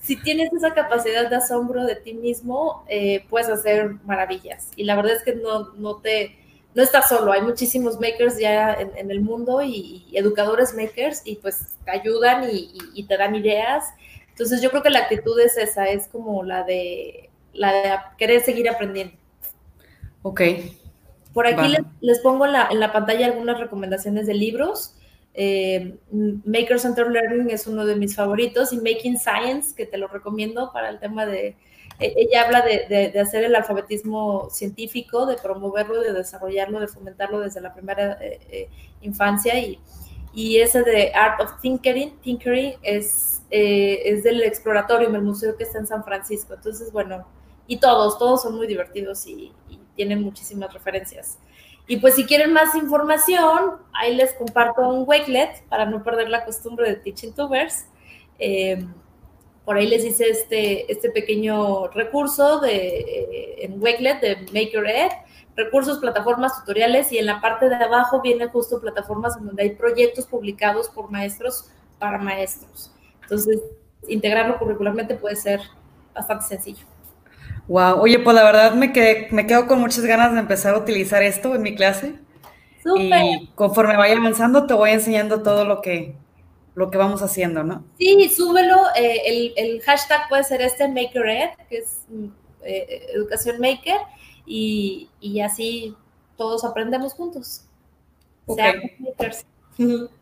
Si 0.00 0.16
tienes 0.16 0.52
esa 0.52 0.74
capacidad 0.74 1.28
de 1.28 1.36
asombro 1.36 1.84
de 1.84 1.96
ti 1.96 2.14
mismo, 2.14 2.84
eh, 2.88 3.24
puedes 3.28 3.48
hacer 3.48 3.96
maravillas. 4.04 4.70
Y 4.76 4.84
la 4.84 4.96
verdad 4.96 5.16
es 5.16 5.22
que 5.22 5.34
no, 5.34 5.72
no 5.74 5.96
te 5.96 6.36
no 6.78 6.84
estás 6.84 7.08
solo, 7.08 7.32
hay 7.32 7.42
muchísimos 7.42 7.98
makers 7.98 8.38
ya 8.38 8.72
en, 8.72 9.10
el 9.10 9.20
mundo 9.20 9.62
y, 9.62 10.06
educadores 10.12 10.76
makers 10.76 11.22
y 11.24 11.34
pues 11.34 11.76
te 11.84 11.90
ayudan 11.90 12.48
y, 12.52 13.02
te 13.02 13.16
dan 13.16 13.34
ideas. 13.34 13.86
Entonces 14.28 14.62
yo 14.62 14.70
creo 14.70 14.84
que 14.84 14.90
la 14.90 15.00
actitud 15.00 15.40
es 15.40 15.58
esa, 15.58 15.88
es 15.88 16.06
como 16.06 16.44
la 16.44 16.62
de, 16.62 17.30
la 17.52 17.72
de 17.72 17.90
querer 18.16 18.42
seguir 18.42 18.70
aprendiendo. 18.70 19.16
Ok. 20.22 20.40
Por 21.34 21.48
aquí 21.48 21.74
les, 22.00 22.20
pongo 22.20 22.46
en 22.46 22.52
la, 22.52 22.92
pantalla 22.92 23.26
algunas 23.26 23.58
recomendaciones 23.58 24.28
de 24.28 24.34
libros. 24.34 24.94
Eh, 25.34 25.96
Maker 26.12 26.78
Center 26.78 27.10
Learning 27.10 27.50
es 27.50 27.66
uno 27.66 27.86
de 27.86 27.96
mis 27.96 28.14
favoritos 28.14 28.72
y 28.72 28.76
Making 28.76 29.18
Science, 29.18 29.74
que 29.74 29.84
te 29.84 29.98
lo 29.98 30.06
recomiendo 30.06 30.70
para 30.72 30.90
el 30.90 31.00
tema 31.00 31.26
de, 31.26 31.56
ella 31.98 32.44
habla 32.44 32.62
de, 32.62 33.12
hacer 33.20 33.44
el 33.44 33.56
alfabetismo 33.56 34.48
científico, 34.50 35.26
de 35.26 35.36
promoverlo, 35.36 36.00
de 36.00 36.12
desarrollarlo, 36.12 36.80
de 36.80 36.88
fomentarlo 36.88 37.40
desde 37.40 37.60
la 37.60 37.74
primera 37.74 38.18
eh, 38.20 38.38
eh, 38.50 38.68
infancia 39.00 39.58
y, 39.58 39.80
y 40.32 40.60
ese 40.60 40.82
de 40.82 41.12
Art 41.14 41.40
of 41.40 41.60
Tinkering, 41.60 42.18
Tinkering 42.20 42.74
es, 42.82 43.42
eh, 43.50 44.02
es 44.04 44.22
del 44.22 44.42
Exploratorium, 44.42 45.14
el 45.16 45.22
museo 45.22 45.56
que 45.56 45.64
está 45.64 45.78
en 45.78 45.86
San 45.88 46.04
Francisco. 46.04 46.54
Entonces, 46.54 46.92
bueno, 46.92 47.26
y 47.66 47.78
todos, 47.78 48.18
todos 48.18 48.42
son 48.42 48.56
muy 48.56 48.66
divertidos 48.66 49.26
y, 49.26 49.52
tienen 49.96 50.22
muchísimas 50.22 50.72
referencias. 50.72 51.40
Y 51.88 51.96
pues 51.96 52.14
si 52.14 52.24
quieren 52.24 52.52
más 52.52 52.72
información, 52.76 53.78
ahí 53.92 54.14
les 54.14 54.32
comparto 54.34 54.88
un 54.88 55.02
Wakelet 55.08 55.64
para 55.68 55.86
no 55.86 56.04
perder 56.04 56.28
la 56.28 56.44
costumbre 56.44 56.88
de 56.88 56.94
Teaching 56.94 57.32
Tubers. 57.32 57.86
Eh, 58.38 58.86
por 59.68 59.76
ahí 59.76 59.86
les 59.86 60.02
hice 60.02 60.30
este, 60.30 60.90
este 60.90 61.10
pequeño 61.10 61.88
recurso 61.88 62.58
de, 62.58 62.74
eh, 62.74 63.56
en 63.66 63.78
Wakelet 63.78 64.18
de 64.18 64.36
MakerEd, 64.46 65.10
recursos, 65.56 65.98
plataformas, 65.98 66.58
tutoriales, 66.58 67.12
y 67.12 67.18
en 67.18 67.26
la 67.26 67.42
parte 67.42 67.68
de 67.68 67.74
abajo 67.74 68.22
viene 68.22 68.46
justo 68.46 68.80
plataformas 68.80 69.36
en 69.36 69.44
donde 69.44 69.64
hay 69.64 69.70
proyectos 69.74 70.24
publicados 70.24 70.88
por 70.88 71.10
maestros 71.10 71.70
para 71.98 72.16
maestros. 72.16 72.94
Entonces, 73.20 73.60
integrarlo 74.08 74.58
curricularmente 74.58 75.16
puede 75.16 75.36
ser 75.36 75.60
bastante 76.14 76.46
sencillo. 76.46 76.86
Wow, 77.66 78.00
oye, 78.00 78.20
pues 78.20 78.34
la 78.34 78.44
verdad 78.44 78.72
me, 78.72 78.90
quedé, 78.94 79.28
me 79.32 79.46
quedo 79.46 79.66
con 79.66 79.80
muchas 79.80 80.06
ganas 80.06 80.32
de 80.32 80.38
empezar 80.38 80.76
a 80.76 80.78
utilizar 80.78 81.22
esto 81.22 81.54
en 81.54 81.60
mi 81.60 81.74
clase. 81.74 82.14
Súper. 82.82 83.22
Y 83.22 83.50
conforme 83.54 83.98
vaya 83.98 84.16
avanzando, 84.16 84.66
te 84.66 84.72
voy 84.72 84.92
enseñando 84.92 85.42
todo 85.42 85.66
lo 85.66 85.82
que, 85.82 86.16
lo 86.78 86.92
que 86.92 86.98
vamos 86.98 87.22
haciendo, 87.22 87.64
¿no? 87.64 87.84
Sí, 87.98 88.28
súbelo. 88.28 88.76
Eh, 88.94 89.52
el, 89.56 89.82
hashtag 89.82 90.28
puede 90.28 90.44
ser 90.44 90.62
este 90.62 90.86
MakerEd, 90.86 91.50
que 91.68 91.78
es 91.78 92.04
mm, 92.08 92.26
eh, 92.62 93.06
educación 93.14 93.60
maker, 93.60 93.98
y, 94.46 95.08
así 95.44 95.96
todos 96.36 96.64
aprendemos 96.64 97.14
juntos. 97.14 97.64
makers. 98.46 99.44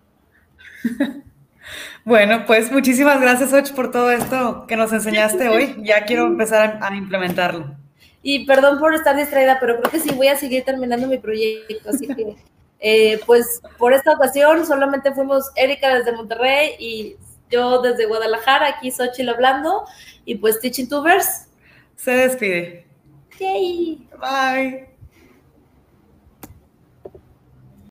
Bueno, 2.04 2.44
pues 2.46 2.70
muchísimas 2.70 3.20
gracias, 3.20 3.52
Och, 3.52 3.74
por 3.74 3.90
todo 3.90 4.12
esto 4.12 4.66
que 4.68 4.76
nos 4.76 4.92
enseñaste 4.92 5.48
hoy. 5.48 5.74
Ya 5.82 6.04
quiero 6.04 6.26
empezar 6.26 6.78
a, 6.80 6.94
implementarlo. 6.94 7.74
Y 8.22 8.46
perdón 8.46 8.78
por 8.78 8.94
estar 8.94 9.16
distraída, 9.16 9.58
pero 9.58 9.80
creo 9.80 9.90
que 9.90 9.98
sí 9.98 10.14
voy 10.14 10.28
a 10.28 10.36
seguir 10.36 10.64
terminando 10.64 11.08
mi 11.08 11.18
proyecto, 11.18 11.90
así 11.90 12.06
que 12.06 12.36
eh, 12.80 13.20
pues 13.26 13.60
por 13.78 13.92
esta 13.92 14.12
ocasión 14.12 14.66
solamente 14.66 15.12
fuimos 15.12 15.50
Erika 15.56 15.94
desde 15.94 16.12
Monterrey 16.12 16.74
y 16.78 17.16
yo 17.50 17.80
desde 17.80 18.06
Guadalajara, 18.06 18.68
aquí 18.68 18.90
Xochitl 18.90 19.28
hablando, 19.28 19.84
y 20.24 20.36
pues 20.36 20.60
Teaching 20.60 20.88
Tubers. 20.88 21.46
Se 21.96 22.10
despide. 22.10 22.86
Yay. 23.38 24.08
Bye. 24.20 24.85